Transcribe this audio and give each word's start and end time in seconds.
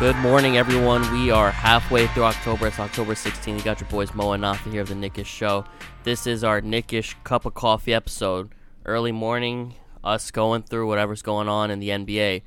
Good 0.00 0.16
morning, 0.16 0.56
everyone. 0.56 1.02
We 1.12 1.30
are 1.30 1.50
halfway 1.50 2.06
through 2.08 2.24
October. 2.24 2.68
It's 2.68 2.78
October 2.78 3.12
16th. 3.14 3.58
You 3.58 3.62
got 3.62 3.80
your 3.80 3.90
boys 3.90 4.14
Mo 4.14 4.32
and 4.32 4.42
Nafi 4.42 4.72
here 4.72 4.80
of 4.80 4.88
the 4.88 4.94
Knick-ish 4.94 5.28
Show. 5.28 5.66
This 6.04 6.26
is 6.26 6.42
our 6.42 6.62
Knick-ish 6.62 7.16
Cup 7.22 7.44
of 7.44 7.52
Coffee 7.52 7.92
episode. 7.92 8.54
Early 8.86 9.12
morning, 9.12 9.74
us 10.02 10.30
going 10.30 10.62
through 10.62 10.88
whatever's 10.88 11.20
going 11.20 11.48
on 11.48 11.70
in 11.70 11.80
the 11.80 11.90
NBA. 11.90 12.40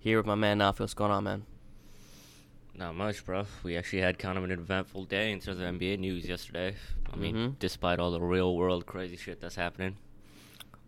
Here 0.00 0.16
with 0.16 0.26
my 0.26 0.34
man 0.34 0.58
Nafi. 0.58 0.80
What's 0.80 0.94
going 0.94 1.12
on, 1.12 1.22
man? 1.22 1.46
Not 2.74 2.96
much, 2.96 3.24
bro. 3.24 3.46
We 3.62 3.76
actually 3.76 4.02
had 4.02 4.18
kind 4.18 4.36
of 4.36 4.42
an 4.42 4.50
eventful 4.50 5.04
day 5.04 5.30
in 5.30 5.38
terms 5.38 5.60
of 5.60 5.64
NBA 5.64 5.98
news 5.98 6.28
yesterday. 6.28 6.74
I 7.12 7.16
mean, 7.16 7.36
Mhm. 7.36 7.58
despite 7.60 8.00
all 8.00 8.10
the 8.10 8.20
real 8.20 8.56
world 8.56 8.84
crazy 8.84 9.16
shit 9.16 9.40
that's 9.40 9.54
happening. 9.54 9.96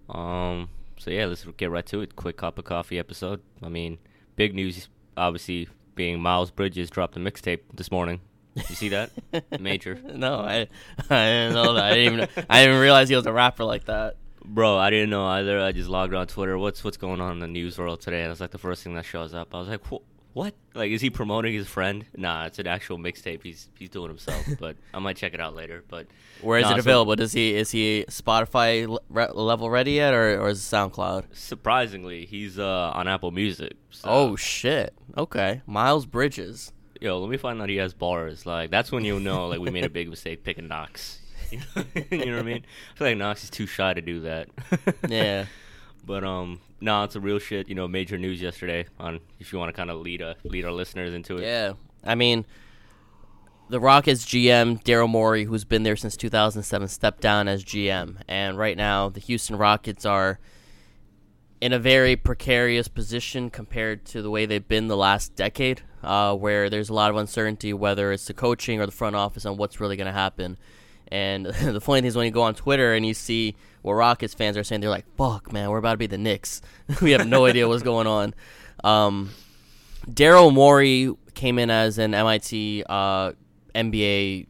Um. 0.08 0.68
So 0.98 1.12
yeah, 1.12 1.26
let's 1.26 1.44
get 1.56 1.70
right 1.70 1.86
to 1.86 2.00
it. 2.00 2.16
Quick 2.16 2.38
cup 2.38 2.58
of 2.58 2.64
coffee 2.64 2.98
episode. 2.98 3.40
I 3.62 3.68
mean, 3.68 3.98
big 4.34 4.52
news, 4.52 4.88
obviously, 5.16 5.68
being 5.98 6.20
Miles 6.22 6.50
Bridges 6.50 6.88
dropped 6.88 7.16
a 7.16 7.20
mixtape 7.20 7.60
this 7.74 7.90
morning. 7.90 8.20
You 8.54 8.62
see 8.62 8.88
that? 8.90 9.10
Major. 9.60 10.00
No, 10.02 10.36
I, 10.40 10.68
I 11.10 11.24
didn't 11.26 11.52
know 11.54 11.74
that. 11.74 11.84
I 11.92 11.94
didn't 11.94 12.14
even, 12.14 12.28
I 12.48 12.64
didn't 12.64 12.80
realize 12.80 13.08
he 13.10 13.16
was 13.16 13.26
a 13.26 13.32
rapper 13.32 13.64
like 13.64 13.84
that. 13.84 14.16
Bro, 14.44 14.78
I 14.78 14.88
didn't 14.90 15.10
know 15.10 15.26
either. 15.26 15.60
I 15.60 15.72
just 15.72 15.90
logged 15.90 16.14
on 16.14 16.26
Twitter. 16.26 16.56
What's 16.56 16.82
what's 16.82 16.96
going 16.96 17.20
on 17.20 17.32
in 17.32 17.38
the 17.40 17.46
news 17.48 17.76
world 17.78 18.00
today? 18.00 18.22
And 18.22 18.32
it's 18.32 18.40
like 18.40 18.52
the 18.52 18.58
first 18.58 18.82
thing 18.82 18.94
that 18.94 19.04
shows 19.04 19.34
up. 19.34 19.54
I 19.54 19.58
was 19.58 19.68
like, 19.68 19.84
"Wh- 19.86 20.02
what? 20.32 20.54
Like, 20.74 20.90
is 20.92 21.00
he 21.00 21.10
promoting 21.10 21.52
his 21.54 21.66
friend? 21.66 22.04
Nah, 22.16 22.46
it's 22.46 22.58
an 22.58 22.66
actual 22.66 22.98
mixtape. 22.98 23.42
He's 23.42 23.68
he's 23.78 23.88
doing 23.88 24.08
himself. 24.08 24.44
but 24.60 24.76
I 24.94 24.98
might 25.00 25.16
check 25.16 25.34
it 25.34 25.40
out 25.40 25.54
later. 25.56 25.82
But 25.88 26.06
Where 26.42 26.58
is 26.58 26.64
Nah, 26.66 26.74
it 26.74 26.78
available? 26.78 27.16
Does 27.16 27.32
he 27.32 27.54
is 27.54 27.70
he 27.70 28.04
Spotify 28.08 28.86
le- 28.86 29.32
level 29.34 29.68
ready 29.70 29.92
yet, 29.92 30.14
or, 30.14 30.40
or 30.40 30.48
is 30.50 30.58
it 30.60 30.74
SoundCloud? 30.76 31.24
surprisingly, 31.32 32.26
he's 32.26 32.58
uh, 32.58 32.92
on 32.94 33.08
Apple 33.08 33.30
Music. 33.32 33.72
So, 33.90 34.08
Oh 34.08 34.36
shit. 34.36 34.94
Okay, 35.16 35.62
Miles 35.66 36.06
Bridges. 36.06 36.72
yo, 37.00 37.18
let 37.18 37.30
me 37.30 37.36
find 37.36 37.60
out 37.60 37.68
he 37.68 37.76
has 37.76 37.94
bars. 37.94 38.44
Like, 38.46 38.70
that's 38.70 38.92
when 38.92 39.04
you'll 39.04 39.20
know 39.20 39.48
like 39.48 39.58
we 39.60 39.70
made 39.70 39.84
a 39.84 39.90
big 39.90 40.08
mistake 40.08 40.44
picking 40.44 40.68
Knox. 40.68 41.18
you 41.50 41.58
know 41.70 41.84
what 42.04 42.10
I 42.10 42.42
mean? 42.42 42.64
I 42.94 42.98
feel 42.98 43.08
like 43.08 43.16
Knox 43.16 43.42
is 43.44 43.50
too 43.50 43.66
shy 43.66 43.94
to 43.94 44.00
do 44.02 44.20
that. 44.20 44.48
Yeah. 45.08 45.46
But 46.08 46.24
um, 46.24 46.60
no, 46.80 47.04
it's 47.04 47.16
a 47.16 47.20
real 47.20 47.38
shit. 47.38 47.68
You 47.68 47.74
know, 47.74 47.86
major 47.86 48.16
news 48.16 48.40
yesterday. 48.40 48.86
On 48.98 49.20
if 49.38 49.52
you 49.52 49.58
want 49.58 49.68
to 49.68 49.74
kind 49.74 49.90
of 49.90 49.98
lead 50.00 50.22
a 50.22 50.36
lead 50.42 50.64
our 50.64 50.72
listeners 50.72 51.12
into 51.12 51.36
it. 51.36 51.42
Yeah, 51.42 51.74
I 52.02 52.14
mean, 52.14 52.46
the 53.68 53.78
Rockets 53.78 54.24
GM 54.24 54.82
Daryl 54.82 55.08
Morey, 55.08 55.44
who's 55.44 55.64
been 55.64 55.82
there 55.82 55.96
since 55.96 56.16
2007, 56.16 56.88
stepped 56.88 57.20
down 57.20 57.46
as 57.46 57.62
GM, 57.62 58.16
and 58.26 58.56
right 58.56 58.76
now 58.76 59.10
the 59.10 59.20
Houston 59.20 59.56
Rockets 59.56 60.06
are 60.06 60.40
in 61.60 61.74
a 61.74 61.78
very 61.78 62.16
precarious 62.16 62.88
position 62.88 63.50
compared 63.50 64.06
to 64.06 64.22
the 64.22 64.30
way 64.30 64.46
they've 64.46 64.66
been 64.66 64.88
the 64.88 64.96
last 64.96 65.34
decade, 65.36 65.82
uh, 66.02 66.34
where 66.34 66.70
there's 66.70 66.88
a 66.88 66.94
lot 66.94 67.10
of 67.10 67.16
uncertainty 67.16 67.74
whether 67.74 68.12
it's 68.12 68.26
the 68.26 68.34
coaching 68.34 68.80
or 68.80 68.86
the 68.86 68.92
front 68.92 69.14
office 69.14 69.44
on 69.44 69.58
what's 69.58 69.78
really 69.78 69.96
going 69.96 70.06
to 70.06 70.12
happen. 70.12 70.56
And 71.08 71.44
the 71.62 71.82
funny 71.82 72.00
thing 72.00 72.08
is 72.08 72.16
when 72.16 72.24
you 72.24 72.32
go 72.32 72.42
on 72.42 72.54
Twitter 72.54 72.94
and 72.94 73.04
you 73.04 73.12
see 73.12 73.56
what 73.82 73.94
Rockets 73.94 74.34
fans 74.34 74.56
are 74.56 74.64
saying, 74.64 74.80
they're 74.80 74.90
like, 74.90 75.06
"Fuck, 75.16 75.52
man, 75.52 75.70
we're 75.70 75.78
about 75.78 75.92
to 75.92 75.98
be 75.98 76.06
the 76.06 76.18
Knicks. 76.18 76.60
we 77.02 77.12
have 77.12 77.26
no 77.26 77.46
idea 77.46 77.68
what's 77.68 77.82
going 77.82 78.06
on." 78.06 78.34
Um, 78.84 79.30
Daryl 80.06 80.52
Morey 80.52 81.14
came 81.34 81.58
in 81.58 81.70
as 81.70 81.98
an 81.98 82.14
MIT 82.14 82.84
uh, 82.88 83.32
MBA 83.74 84.46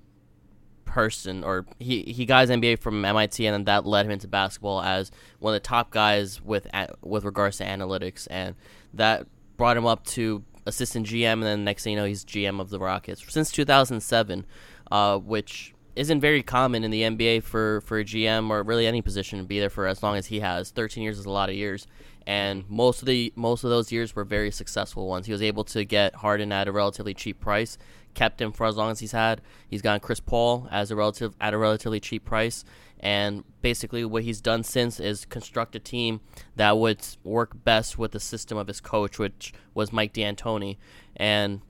person, 0.84 1.44
or 1.44 1.66
he 1.78 2.02
he 2.02 2.24
got 2.26 2.48
his 2.48 2.50
MBA 2.50 2.80
from 2.80 3.04
MIT, 3.04 3.46
and 3.46 3.54
then 3.54 3.64
that 3.64 3.86
led 3.86 4.06
him 4.06 4.12
into 4.12 4.28
basketball 4.28 4.82
as 4.82 5.10
one 5.38 5.54
of 5.54 5.62
the 5.62 5.66
top 5.66 5.90
guys 5.90 6.40
with 6.42 6.66
with 7.02 7.24
regards 7.24 7.58
to 7.58 7.64
analytics, 7.64 8.26
and 8.30 8.56
that 8.94 9.26
brought 9.56 9.76
him 9.76 9.86
up 9.86 10.04
to 10.06 10.42
assistant 10.66 11.06
GM, 11.06 11.34
and 11.34 11.42
then 11.42 11.64
next 11.64 11.84
thing 11.84 11.92
you 11.94 11.98
know, 11.98 12.04
he's 12.04 12.24
GM 12.24 12.60
of 12.60 12.70
the 12.70 12.78
Rockets 12.78 13.24
since 13.28 13.50
2007, 13.50 14.46
uh, 14.90 15.18
which 15.18 15.74
isn't 15.98 16.20
very 16.20 16.44
common 16.44 16.84
in 16.84 16.92
the 16.92 17.02
NBA 17.02 17.42
for 17.42 17.80
for 17.80 17.98
a 17.98 18.04
GM 18.04 18.50
or 18.50 18.62
really 18.62 18.86
any 18.86 19.02
position 19.02 19.40
to 19.40 19.44
be 19.44 19.58
there 19.58 19.68
for 19.68 19.88
as 19.88 20.00
long 20.00 20.16
as 20.16 20.26
he 20.26 20.38
has. 20.38 20.70
13 20.70 21.02
years 21.02 21.18
is 21.18 21.24
a 21.26 21.30
lot 21.30 21.48
of 21.48 21.56
years, 21.56 21.88
and 22.24 22.64
most 22.70 23.02
of 23.02 23.06
the 23.06 23.32
most 23.34 23.64
of 23.64 23.70
those 23.70 23.90
years 23.90 24.14
were 24.14 24.24
very 24.24 24.52
successful 24.52 25.08
ones. 25.08 25.26
He 25.26 25.32
was 25.32 25.42
able 25.42 25.64
to 25.64 25.84
get 25.84 26.14
Harden 26.14 26.52
at 26.52 26.68
a 26.68 26.72
relatively 26.72 27.14
cheap 27.14 27.40
price, 27.40 27.78
kept 28.14 28.40
him 28.40 28.52
for 28.52 28.64
as 28.66 28.76
long 28.76 28.92
as 28.92 29.00
he's 29.00 29.10
had. 29.10 29.40
He's 29.68 29.82
gotten 29.82 29.98
Chris 29.98 30.20
Paul 30.20 30.68
as 30.70 30.92
a 30.92 30.96
relative 30.96 31.34
at 31.40 31.52
a 31.52 31.58
relatively 31.58 31.98
cheap 31.98 32.24
price, 32.24 32.64
and 33.00 33.42
basically 33.60 34.04
what 34.04 34.22
he's 34.22 34.40
done 34.40 34.62
since 34.62 35.00
is 35.00 35.24
construct 35.24 35.74
a 35.74 35.80
team 35.80 36.20
that 36.54 36.78
would 36.78 37.04
work 37.24 37.64
best 37.64 37.98
with 37.98 38.12
the 38.12 38.20
system 38.20 38.56
of 38.56 38.68
his 38.68 38.80
coach, 38.80 39.18
which 39.18 39.52
was 39.74 39.92
Mike 39.92 40.12
D'Antoni, 40.12 40.76
and 41.16 41.60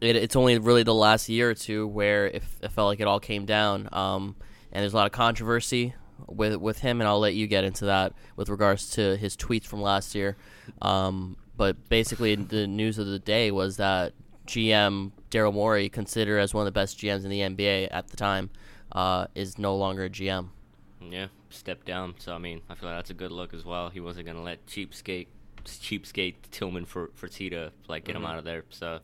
it, 0.00 0.16
it's 0.16 0.36
only 0.36 0.58
really 0.58 0.82
the 0.82 0.94
last 0.94 1.28
year 1.28 1.50
or 1.50 1.54
two 1.54 1.86
where 1.86 2.26
it, 2.26 2.42
it 2.62 2.72
felt 2.72 2.86
like 2.86 3.00
it 3.00 3.06
all 3.06 3.20
came 3.20 3.46
down. 3.46 3.88
Um, 3.92 4.36
and 4.72 4.82
there's 4.82 4.92
a 4.92 4.96
lot 4.96 5.06
of 5.06 5.12
controversy 5.12 5.94
with 6.26 6.56
with 6.56 6.78
him, 6.80 7.00
and 7.00 7.08
I'll 7.08 7.20
let 7.20 7.34
you 7.34 7.46
get 7.46 7.64
into 7.64 7.86
that 7.86 8.12
with 8.36 8.48
regards 8.48 8.90
to 8.90 9.16
his 9.16 9.36
tweets 9.36 9.64
from 9.64 9.80
last 9.80 10.14
year. 10.14 10.36
Um, 10.82 11.36
but 11.56 11.88
basically, 11.88 12.34
the 12.34 12.66
news 12.66 12.98
of 12.98 13.06
the 13.06 13.18
day 13.18 13.50
was 13.50 13.78
that 13.78 14.12
GM 14.46 15.12
Daryl 15.30 15.52
Morey, 15.52 15.88
considered 15.88 16.38
as 16.38 16.54
one 16.54 16.62
of 16.62 16.66
the 16.66 16.78
best 16.78 16.98
GMs 16.98 17.24
in 17.24 17.30
the 17.30 17.40
NBA 17.40 17.88
at 17.90 18.08
the 18.08 18.16
time, 18.16 18.50
uh, 18.92 19.26
is 19.34 19.58
no 19.58 19.76
longer 19.76 20.04
a 20.04 20.10
GM. 20.10 20.48
Yeah, 21.00 21.28
step 21.50 21.84
down. 21.84 22.14
So 22.18 22.34
I 22.34 22.38
mean, 22.38 22.60
I 22.68 22.74
feel 22.74 22.88
like 22.88 22.98
that's 22.98 23.10
a 23.10 23.14
good 23.14 23.32
look 23.32 23.54
as 23.54 23.64
well. 23.64 23.90
He 23.90 24.00
wasn't 24.00 24.26
gonna 24.26 24.42
let 24.42 24.66
cheapskate, 24.66 25.28
cheapskate 25.64 26.36
Tilman 26.50 26.84
for 26.84 27.08
Fertitta 27.08 27.70
like 27.88 28.04
get 28.04 28.16
him 28.16 28.24
out 28.24 28.38
of 28.38 28.44
there. 28.44 28.64
So, 28.70 29.00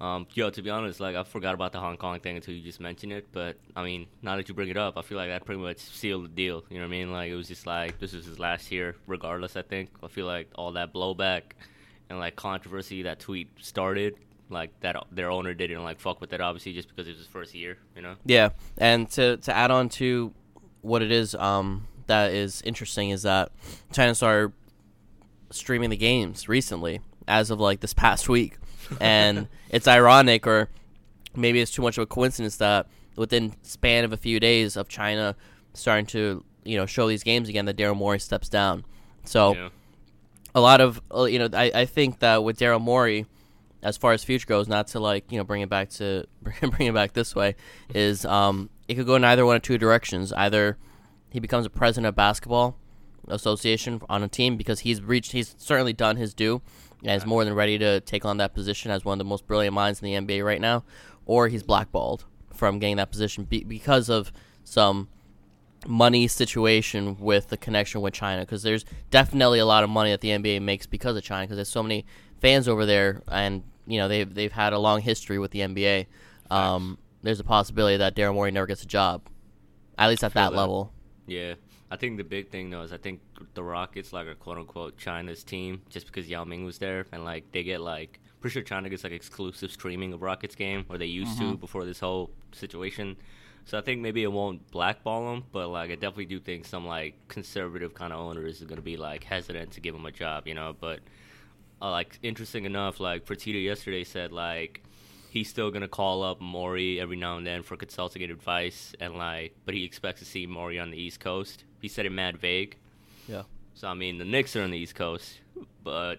um, 0.00 0.26
yo, 0.32 0.48
to 0.48 0.62
be 0.62 0.70
honest, 0.70 0.98
like 0.98 1.14
I 1.14 1.24
forgot 1.24 1.54
about 1.54 1.72
the 1.72 1.80
Hong 1.80 1.98
Kong 1.98 2.18
thing 2.20 2.36
until 2.36 2.54
you 2.54 2.62
just 2.62 2.80
mentioned 2.80 3.12
it. 3.12 3.28
But 3.32 3.56
I 3.76 3.84
mean, 3.84 4.06
now 4.22 4.36
that 4.36 4.48
you 4.48 4.54
bring 4.54 4.68
it 4.68 4.76
up, 4.78 4.96
I 4.96 5.02
feel 5.02 5.18
like 5.18 5.28
that 5.28 5.44
pretty 5.44 5.60
much 5.60 5.78
sealed 5.78 6.24
the 6.24 6.28
deal. 6.28 6.64
You 6.70 6.76
know 6.76 6.84
what 6.84 6.88
I 6.88 6.90
mean? 6.90 7.12
Like 7.12 7.30
it 7.30 7.36
was 7.36 7.48
just 7.48 7.66
like 7.66 7.98
this 7.98 8.14
was 8.14 8.24
his 8.24 8.38
last 8.38 8.72
year, 8.72 8.96
regardless. 9.06 9.56
I 9.56 9.62
think 9.62 9.90
I 10.02 10.08
feel 10.08 10.26
like 10.26 10.48
all 10.54 10.72
that 10.72 10.94
blowback 10.94 11.42
and 12.08 12.18
like 12.18 12.34
controversy 12.36 13.02
that 13.02 13.20
tweet 13.20 13.50
started. 13.60 14.16
Like 14.48 14.78
that, 14.80 14.96
their 15.12 15.30
owner 15.30 15.54
didn't 15.54 15.84
like 15.84 16.00
fuck 16.00 16.20
with 16.20 16.32
it, 16.32 16.40
obviously, 16.40 16.72
just 16.72 16.88
because 16.88 17.06
it 17.06 17.10
was 17.10 17.18
his 17.18 17.28
first 17.28 17.54
year, 17.54 17.78
you 17.94 18.02
know. 18.02 18.16
Yeah, 18.24 18.50
and 18.78 19.08
to 19.12 19.36
to 19.36 19.54
add 19.54 19.70
on 19.70 19.90
to 19.90 20.32
what 20.80 21.02
it 21.02 21.12
is 21.12 21.34
um, 21.34 21.86
that 22.06 22.32
is 22.32 22.62
interesting 22.62 23.10
is 23.10 23.22
that 23.22 23.52
China 23.92 24.14
started 24.14 24.52
streaming 25.50 25.90
the 25.90 25.96
games 25.96 26.48
recently, 26.48 27.00
as 27.28 27.50
of 27.50 27.60
like 27.60 27.80
this 27.80 27.94
past 27.94 28.28
week, 28.28 28.56
and 29.00 29.48
it's 29.70 29.86
ironic, 29.86 30.46
or 30.46 30.68
maybe 31.36 31.60
it's 31.60 31.70
too 31.70 31.82
much 31.82 31.98
of 31.98 32.02
a 32.02 32.06
coincidence 32.06 32.56
that 32.56 32.86
within 33.16 33.52
span 33.62 34.04
of 34.04 34.12
a 34.12 34.16
few 34.16 34.40
days 34.40 34.76
of 34.76 34.88
China 34.88 35.36
starting 35.74 36.06
to 36.06 36.44
you 36.64 36.76
know 36.76 36.86
show 36.86 37.06
these 37.08 37.22
games 37.22 37.48
again, 37.48 37.64
that 37.66 37.76
Daryl 37.76 37.96
Morey 37.96 38.18
steps 38.20 38.48
down. 38.48 38.84
So 39.24 39.54
Yeah. 39.54 39.68
a 40.54 40.60
lot 40.60 40.80
of 40.80 41.00
uh, 41.14 41.24
you 41.24 41.38
know 41.38 41.48
I, 41.52 41.70
I 41.74 41.84
think 41.86 42.18
that 42.20 42.42
with 42.42 42.58
Daryl 42.58 42.80
Morey, 42.80 43.26
as 43.82 43.96
far 43.96 44.12
as 44.12 44.24
future 44.24 44.46
goes, 44.46 44.66
not 44.68 44.88
to 44.88 45.00
like 45.00 45.30
you 45.30 45.38
know 45.38 45.44
bring 45.44 45.62
it 45.62 45.68
back 45.68 45.90
to 45.90 46.24
bring 46.42 46.88
it 46.88 46.94
back 46.94 47.12
this 47.12 47.34
way, 47.36 47.54
is 47.94 48.24
um 48.24 48.70
it 48.88 48.94
could 48.94 49.06
go 49.06 49.14
in 49.14 49.24
either 49.24 49.46
one 49.46 49.56
of 49.56 49.62
two 49.62 49.78
directions. 49.78 50.32
Either 50.32 50.76
he 51.30 51.38
becomes 51.38 51.64
a 51.66 51.70
president 51.70 52.06
of 52.08 52.16
basketball 52.16 52.76
association 53.28 54.00
on 54.08 54.22
a 54.22 54.28
team 54.28 54.56
because 54.56 54.80
he's 54.80 55.00
reached 55.00 55.32
he's 55.32 55.54
certainly 55.58 55.92
done 55.92 56.16
his 56.16 56.34
due 56.34 56.60
and 57.02 57.16
is 57.16 57.26
more 57.26 57.44
than 57.44 57.54
ready 57.54 57.78
to 57.78 58.00
take 58.00 58.24
on 58.24 58.38
that 58.38 58.54
position 58.54 58.90
as 58.90 59.04
one 59.04 59.14
of 59.14 59.18
the 59.18 59.28
most 59.28 59.46
brilliant 59.46 59.74
minds 59.74 60.02
in 60.02 60.06
the 60.06 60.34
NBA 60.34 60.44
right 60.44 60.60
now, 60.60 60.84
or 61.26 61.48
he's 61.48 61.62
blackballed 61.62 62.24
from 62.52 62.78
getting 62.78 62.96
that 62.96 63.10
position 63.10 63.44
be, 63.44 63.64
because 63.64 64.08
of 64.08 64.32
some 64.64 65.08
money 65.86 66.28
situation 66.28 67.18
with 67.18 67.48
the 67.48 67.56
connection 67.56 68.02
with 68.02 68.12
China 68.12 68.42
because 68.42 68.62
there's 68.62 68.84
definitely 69.10 69.58
a 69.58 69.64
lot 69.64 69.82
of 69.82 69.88
money 69.88 70.10
that 70.10 70.20
the 70.20 70.28
NBA 70.28 70.60
makes 70.60 70.86
because 70.86 71.16
of 71.16 71.22
China 71.22 71.44
because 71.44 71.56
there's 71.56 71.70
so 71.70 71.82
many 71.82 72.04
fans 72.38 72.68
over 72.68 72.84
there 72.84 73.22
and 73.28 73.62
you 73.86 73.98
know 73.98 74.06
they've 74.06 74.32
they've 74.32 74.52
had 74.52 74.72
a 74.72 74.78
long 74.78 75.00
history 75.00 75.38
with 75.38 75.50
the 75.50 75.60
NBA. 75.60 76.06
Um, 76.50 76.98
there's 77.22 77.40
a 77.40 77.44
possibility 77.44 77.96
that 77.98 78.14
Daryl 78.14 78.34
Morey 78.34 78.50
never 78.50 78.66
gets 78.66 78.82
a 78.82 78.86
job, 78.86 79.22
at 79.98 80.08
least 80.08 80.24
at 80.24 80.34
that 80.34 80.50
that. 80.50 80.56
level. 80.56 80.92
Yeah, 81.26 81.54
I 81.90 81.96
think 81.96 82.18
the 82.18 82.24
big 82.24 82.50
thing 82.50 82.70
though 82.70 82.82
is 82.82 82.92
I 82.92 82.98
think 82.98 83.20
the 83.54 83.62
Rockets 83.62 84.12
like 84.12 84.26
are 84.26 84.34
quote 84.34 84.58
unquote 84.58 84.96
China's 84.96 85.42
team 85.42 85.82
just 85.88 86.06
because 86.06 86.28
Yao 86.28 86.44
Ming 86.44 86.64
was 86.64 86.78
there 86.78 87.06
and 87.12 87.24
like 87.24 87.50
they 87.52 87.62
get 87.64 87.80
like 87.80 88.20
pretty 88.40 88.54
sure 88.54 88.62
China 88.62 88.88
gets 88.88 89.04
like 89.04 89.12
exclusive 89.12 89.70
streaming 89.70 90.12
of 90.12 90.22
Rockets 90.22 90.54
game, 90.54 90.84
or 90.88 90.98
they 90.98 91.06
used 91.06 91.38
to 91.38 91.56
before 91.56 91.84
this 91.84 92.00
whole 92.00 92.30
situation. 92.52 93.16
So 93.66 93.78
I 93.78 93.82
think 93.82 94.00
maybe 94.00 94.22
it 94.22 94.32
won't 94.32 94.70
blackball 94.70 95.34
him, 95.34 95.44
but 95.52 95.68
like 95.68 95.90
I 95.90 95.94
definitely 95.94 96.26
do 96.26 96.40
think 96.40 96.64
some 96.64 96.86
like 96.86 97.14
conservative 97.28 97.94
kind 97.94 98.12
of 98.12 98.20
owners 98.20 98.60
is 98.60 98.66
gonna 98.66 98.80
be 98.80 98.96
like 98.96 99.24
hesitant 99.24 99.72
to 99.72 99.80
give 99.80 99.94
him 99.94 100.06
a 100.06 100.10
job, 100.12 100.46
you 100.46 100.54
know. 100.54 100.74
But 100.78 101.00
uh, 101.82 101.90
like 101.90 102.18
interesting 102.22 102.64
enough, 102.64 102.98
like 102.98 103.26
Fertitta 103.26 103.62
yesterday 103.62 104.04
said 104.04 104.32
like 104.32 104.82
he's 105.30 105.48
still 105.48 105.70
gonna 105.70 105.88
call 105.88 106.22
up 106.22 106.40
Morey 106.40 107.00
every 107.00 107.16
now 107.16 107.38
and 107.38 107.46
then 107.46 107.62
for 107.62 107.76
consulting 107.76 108.22
advice, 108.22 108.92
and 109.00 109.14
like, 109.14 109.54
but 109.64 109.74
he 109.74 109.84
expects 109.84 110.20
to 110.20 110.26
see 110.26 110.46
Morey 110.46 110.78
on 110.78 110.90
the 110.90 111.00
East 111.00 111.20
Coast. 111.20 111.64
He 111.80 111.88
said 111.88 112.04
it 112.04 112.10
mad 112.10 112.36
vague. 112.36 112.76
Yeah. 113.26 113.42
So 113.74 113.88
I 113.88 113.94
mean, 113.94 114.18
the 114.18 114.24
Knicks 114.24 114.54
are 114.56 114.62
on 114.62 114.70
the 114.70 114.78
East 114.78 114.94
Coast, 114.94 115.40
but 115.82 116.16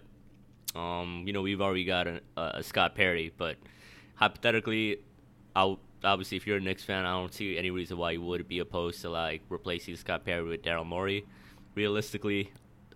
um, 0.75 1.23
you 1.27 1.33
know 1.33 1.41
we've 1.41 1.61
already 1.61 1.83
got 1.85 2.07
a, 2.07 2.21
a 2.37 2.63
Scott 2.63 2.95
Perry. 2.95 3.31
But 3.37 3.57
hypothetically, 4.15 4.97
I'll, 5.55 5.79
obviously 6.03 6.37
if 6.37 6.47
you're 6.47 6.57
a 6.57 6.61
Knicks 6.61 6.83
fan, 6.83 7.05
I 7.05 7.11
don't 7.11 7.33
see 7.33 7.57
any 7.57 7.69
reason 7.69 7.97
why 7.97 8.11
you 8.11 8.21
would 8.21 8.47
be 8.47 8.59
opposed 8.59 9.01
to 9.01 9.09
like 9.09 9.41
replacing 9.49 9.95
Scott 9.97 10.25
Perry 10.25 10.43
with 10.43 10.63
Daryl 10.63 10.85
Morey. 10.85 11.25
Realistically, 11.75 12.51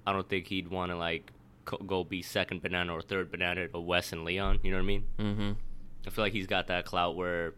I 0.08 0.14
don't 0.14 0.28
think 0.28 0.48
he'd 0.48 0.70
want 0.70 0.92
to 0.92 0.98
like 0.98 1.32
co- 1.66 1.78
go 1.78 2.04
be 2.04 2.22
second 2.22 2.62
banana 2.62 2.94
or 2.94 3.02
third 3.02 3.32
banana 3.32 3.68
to 3.68 3.80
Wes 3.80 4.12
and 4.14 4.24
Leon. 4.24 4.60
You 4.64 4.72
know 4.72 4.78
what 4.78 4.84
I 4.84 4.86
mean? 4.86 5.04
Mm-hmm. 5.20 5.52
I 6.06 6.10
feel 6.10 6.24
like 6.24 6.34
he's 6.34 6.48
got 6.48 6.68
that 6.68 6.86
clout 6.86 7.16
where 7.16 7.54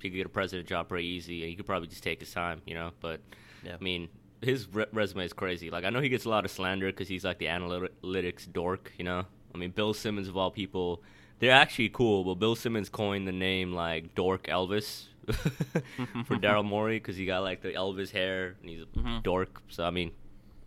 he 0.00 0.10
could 0.10 0.16
get 0.16 0.26
a 0.26 0.30
president 0.30 0.68
job 0.68 0.88
pretty 0.88 1.08
easy, 1.08 1.42
and 1.42 1.50
he 1.50 1.56
could 1.56 1.66
probably 1.66 1.88
just 1.88 2.02
take 2.02 2.20
his 2.20 2.32
time, 2.32 2.62
you 2.66 2.74
know. 2.74 2.90
But 3.00 3.20
Yeah. 3.64 3.76
I 3.80 3.82
mean, 3.82 4.08
his 4.42 4.68
re- 4.72 4.86
resume 4.92 5.24
is 5.24 5.32
crazy. 5.32 5.70
Like 5.70 5.84
I 5.84 5.90
know 5.90 6.00
he 6.00 6.08
gets 6.08 6.24
a 6.24 6.28
lot 6.28 6.44
of 6.44 6.50
slander 6.50 6.86
because 6.86 7.08
he's 7.08 7.24
like 7.24 7.38
the 7.38 7.46
analytics 7.46 8.50
dork, 8.50 8.92
you 8.98 9.04
know. 9.04 9.24
I 9.54 9.58
mean, 9.58 9.70
Bill 9.70 9.94
Simmons 9.94 10.28
of 10.28 10.36
all 10.36 10.50
people, 10.50 11.02
they're 11.38 11.52
actually 11.52 11.88
cool, 11.88 12.24
but 12.24 12.34
Bill 12.34 12.54
Simmons 12.54 12.88
coined 12.88 13.26
the 13.26 13.32
name 13.32 13.72
like 13.72 14.14
Dork 14.14 14.44
Elvis 14.44 15.06
for 15.26 16.36
Daryl 16.36 16.64
Morey 16.66 16.98
because 16.98 17.16
he 17.16 17.26
got 17.26 17.42
like 17.42 17.62
the 17.62 17.72
Elvis 17.72 18.10
hair 18.10 18.56
and 18.60 18.70
he's 18.70 18.82
a 18.82 18.86
mm-hmm. 18.86 19.18
dork. 19.22 19.62
So 19.68 19.84
I 19.84 19.90
mean, 19.90 20.12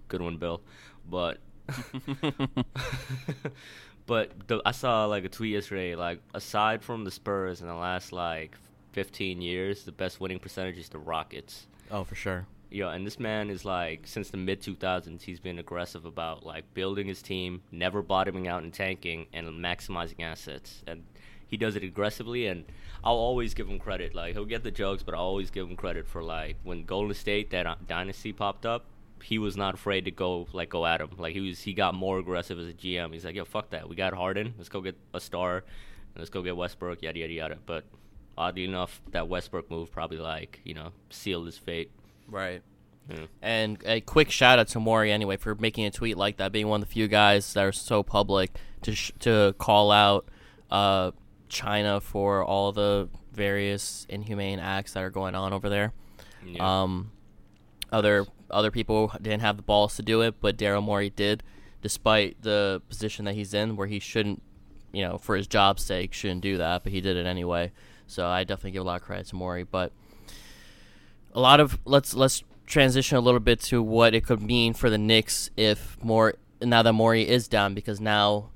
good 0.07 0.21
one, 0.21 0.37
Bill. 0.37 0.61
But 1.09 1.39
but 4.09 4.31
the, 4.47 4.59
I 4.65 4.71
saw 4.71 5.05
like 5.05 5.23
a 5.23 5.29
tweet 5.29 5.53
yesterday. 5.53 5.93
Like 5.95 6.19
aside 6.33 6.81
from 6.81 7.03
the 7.03 7.11
Spurs 7.11 7.61
in 7.61 7.67
the 7.67 7.75
last 7.75 8.11
like 8.11 8.57
15 8.93 9.39
years, 9.39 9.83
the 9.83 9.91
best 9.91 10.19
winning 10.19 10.39
percentage 10.39 10.79
is 10.79 10.89
the 10.89 10.97
Rockets. 10.97 11.67
Oh, 11.91 12.03
for 12.03 12.15
sure. 12.15 12.47
Yeah, 12.71 12.89
and 12.89 13.05
this 13.05 13.19
man 13.19 13.51
is 13.51 13.65
like 13.65 14.07
since 14.07 14.31
the 14.31 14.37
mid 14.37 14.61
2000s, 14.63 15.21
he's 15.21 15.39
been 15.39 15.59
aggressive 15.59 16.05
about 16.05 16.43
like 16.43 16.73
building 16.73 17.05
his 17.05 17.21
team, 17.21 17.61
never 17.71 18.01
bottoming 18.01 18.47
out 18.47 18.63
and 18.63 18.73
tanking, 18.73 19.27
and 19.31 19.47
maximizing 19.63 20.21
assets. 20.21 20.83
And 20.87 21.03
he 21.45 21.55
does 21.55 21.75
it 21.75 21.83
aggressively, 21.83 22.47
and 22.47 22.65
I'll 23.03 23.13
always 23.13 23.53
give 23.53 23.69
him 23.69 23.77
credit. 23.77 24.15
Like 24.15 24.33
he'll 24.33 24.45
get 24.45 24.63
the 24.63 24.71
jokes, 24.71 25.03
but 25.03 25.13
I'll 25.13 25.21
always 25.21 25.51
give 25.51 25.69
him 25.69 25.75
credit 25.75 26.07
for 26.07 26.23
like 26.23 26.55
when 26.63 26.83
Golden 26.83 27.13
State 27.13 27.51
that 27.51 27.67
uh, 27.67 27.75
dynasty 27.87 28.33
popped 28.33 28.65
up. 28.65 28.85
He 29.23 29.37
was 29.37 29.57
not 29.57 29.73
afraid 29.73 30.05
to 30.05 30.11
go 30.11 30.47
like 30.53 30.69
go 30.69 30.85
at 30.85 31.01
him. 31.01 31.09
Like 31.17 31.33
he 31.33 31.41
was, 31.41 31.59
he 31.61 31.73
got 31.73 31.93
more 31.93 32.19
aggressive 32.19 32.59
as 32.59 32.67
a 32.67 32.73
GM. 32.73 33.13
He's 33.13 33.25
like, 33.25 33.35
yo, 33.35 33.45
fuck 33.45 33.71
that. 33.71 33.89
We 33.89 33.95
got 33.95 34.13
Harden. 34.13 34.53
Let's 34.57 34.69
go 34.69 34.81
get 34.81 34.97
a 35.13 35.19
star. 35.19 35.63
Let's 36.15 36.29
go 36.29 36.41
get 36.41 36.55
Westbrook. 36.55 37.01
Yada 37.01 37.19
yada 37.19 37.33
yada. 37.33 37.57
But 37.65 37.85
oddly 38.37 38.65
enough, 38.65 39.01
that 39.11 39.27
Westbrook 39.27 39.69
move 39.69 39.91
probably 39.91 40.17
like 40.17 40.61
you 40.63 40.73
know 40.73 40.91
sealed 41.09 41.45
his 41.45 41.57
fate. 41.57 41.91
Right. 42.27 42.61
Yeah. 43.09 43.25
And 43.41 43.81
a 43.85 44.01
quick 44.01 44.29
shout 44.29 44.59
out 44.59 44.67
to 44.69 44.79
Morey 44.79 45.11
anyway 45.11 45.37
for 45.37 45.55
making 45.55 45.85
a 45.85 45.91
tweet 45.91 46.15
like 46.15 46.37
that, 46.37 46.51
being 46.51 46.67
one 46.67 46.81
of 46.81 46.87
the 46.87 46.93
few 46.93 47.07
guys 47.07 47.53
that 47.53 47.63
are 47.63 47.71
so 47.71 48.03
public 48.03 48.55
to 48.83 48.93
sh- 48.93 49.11
to 49.19 49.55
call 49.57 49.91
out 49.91 50.27
uh, 50.69 51.11
China 51.47 51.99
for 51.99 52.43
all 52.43 52.71
the 52.71 53.09
various 53.33 54.05
inhumane 54.09 54.59
acts 54.59 54.93
that 54.93 55.03
are 55.03 55.09
going 55.09 55.33
on 55.33 55.53
over 55.53 55.69
there. 55.69 55.93
Yeah. 56.45 56.83
Um, 56.83 57.11
other 57.91 58.27
other 58.51 58.71
people 58.71 59.11
didn't 59.21 59.41
have 59.41 59.57
the 59.57 59.63
balls 59.63 59.95
to 59.95 60.01
do 60.01 60.21
it, 60.21 60.35
but 60.41 60.57
Daryl 60.57 60.83
Morey 60.83 61.09
did, 61.09 61.43
despite 61.81 62.41
the 62.41 62.81
position 62.89 63.25
that 63.25 63.35
he's 63.35 63.53
in, 63.53 63.75
where 63.75 63.87
he 63.87 63.99
shouldn't, 63.99 64.41
you 64.91 65.03
know, 65.03 65.17
for 65.17 65.35
his 65.35 65.47
job's 65.47 65.83
sake, 65.83 66.13
shouldn't 66.13 66.41
do 66.41 66.57
that, 66.57 66.83
but 66.83 66.91
he 66.91 67.01
did 67.01 67.17
it 67.17 67.25
anyway. 67.25 67.71
So 68.07 68.25
I 68.25 68.43
definitely 68.43 68.71
give 68.71 68.81
a 68.81 68.85
lot 68.85 69.01
of 69.01 69.05
credit 69.05 69.27
to 69.27 69.35
Morey. 69.35 69.63
But 69.63 69.91
a 71.33 71.39
lot 71.39 71.59
of 71.59 71.79
let's 71.85 72.13
let's 72.13 72.43
transition 72.65 73.17
a 73.17 73.21
little 73.21 73.39
bit 73.39 73.59
to 73.59 73.81
what 73.81 74.13
it 74.13 74.25
could 74.25 74.41
mean 74.41 74.73
for 74.73 74.89
the 74.89 74.97
Knicks 74.97 75.49
if 75.55 75.97
more 76.03 76.35
now 76.61 76.81
that 76.81 76.93
Morey 76.93 77.27
is 77.27 77.47
down, 77.47 77.73
because 77.73 78.01
now 78.01 78.49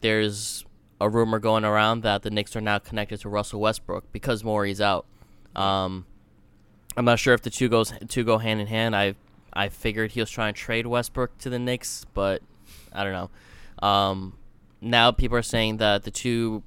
there's 0.00 0.64
a 1.00 1.08
rumor 1.08 1.38
going 1.38 1.64
around 1.64 2.02
that 2.02 2.22
the 2.22 2.30
Knicks 2.30 2.54
are 2.56 2.60
now 2.60 2.78
connected 2.78 3.20
to 3.20 3.28
Russell 3.28 3.60
Westbrook 3.60 4.10
because 4.12 4.44
Morey's 4.44 4.80
out. 4.80 5.06
Um, 5.54 6.06
I'm 6.96 7.04
not 7.04 7.18
sure 7.18 7.34
if 7.34 7.42
the 7.42 7.50
two 7.50 7.68
goes 7.68 7.92
two 8.08 8.24
go 8.24 8.38
hand 8.38 8.60
in 8.60 8.66
hand. 8.66 8.94
I 8.96 9.14
I 9.58 9.70
figured 9.70 10.12
he 10.12 10.20
was 10.20 10.30
trying 10.30 10.54
to 10.54 10.60
trade 10.60 10.86
Westbrook 10.86 11.36
to 11.38 11.50
the 11.50 11.58
Knicks, 11.58 12.06
but 12.14 12.42
I 12.92 13.02
don't 13.02 13.12
know. 13.12 13.86
Um, 13.88 14.38
now 14.80 15.10
people 15.10 15.36
are 15.36 15.42
saying 15.42 15.78
that 15.78 16.04
the 16.04 16.12
two 16.12 16.62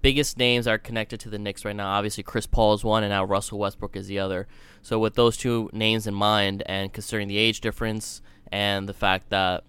biggest 0.00 0.38
names 0.38 0.66
are 0.66 0.78
connected 0.78 1.20
to 1.20 1.28
the 1.28 1.38
Knicks 1.38 1.66
right 1.66 1.76
now. 1.76 1.86
Obviously, 1.86 2.22
Chris 2.22 2.46
Paul 2.46 2.72
is 2.72 2.82
one, 2.82 3.02
and 3.02 3.10
now 3.10 3.24
Russell 3.24 3.58
Westbrook 3.58 3.94
is 3.94 4.06
the 4.06 4.20
other. 4.20 4.46
So 4.80 4.98
with 4.98 5.16
those 5.16 5.36
two 5.36 5.68
names 5.74 6.06
in 6.06 6.14
mind, 6.14 6.62
and 6.64 6.90
considering 6.94 7.28
the 7.28 7.36
age 7.36 7.60
difference 7.60 8.22
and 8.50 8.88
the 8.88 8.94
fact 8.94 9.28
that 9.28 9.64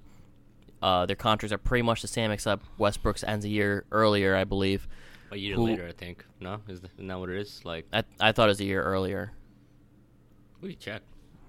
uh, 0.82 1.06
their 1.08 1.18
contracts 1.18 1.52
are 1.52 1.58
pretty 1.58 1.82
much 1.82 2.02
the 2.02 2.08
same, 2.08 2.32
except 2.32 2.66
Westbrook's 2.78 3.26
ends 3.26 3.44
a 3.44 3.50
year 3.50 3.84
earlier, 3.92 4.34
I 4.34 4.46
believe. 4.46 4.88
A 5.32 5.36
year 5.36 5.56
Who- 5.56 5.66
later, 5.66 5.88
I 5.88 5.92
think. 5.92 6.24
No, 6.40 6.62
is 6.70 6.80
isn't 6.80 7.08
that 7.08 7.20
what 7.20 7.30
it 7.30 7.38
is? 7.38 7.66
Like, 7.66 7.86
I 7.92 8.04
I 8.22 8.32
thought 8.32 8.48
it 8.48 8.56
was 8.56 8.62
a 8.62 8.66
year 8.66 8.82
earlier. 8.82 9.34
we 10.62 10.76
check. 10.76 11.02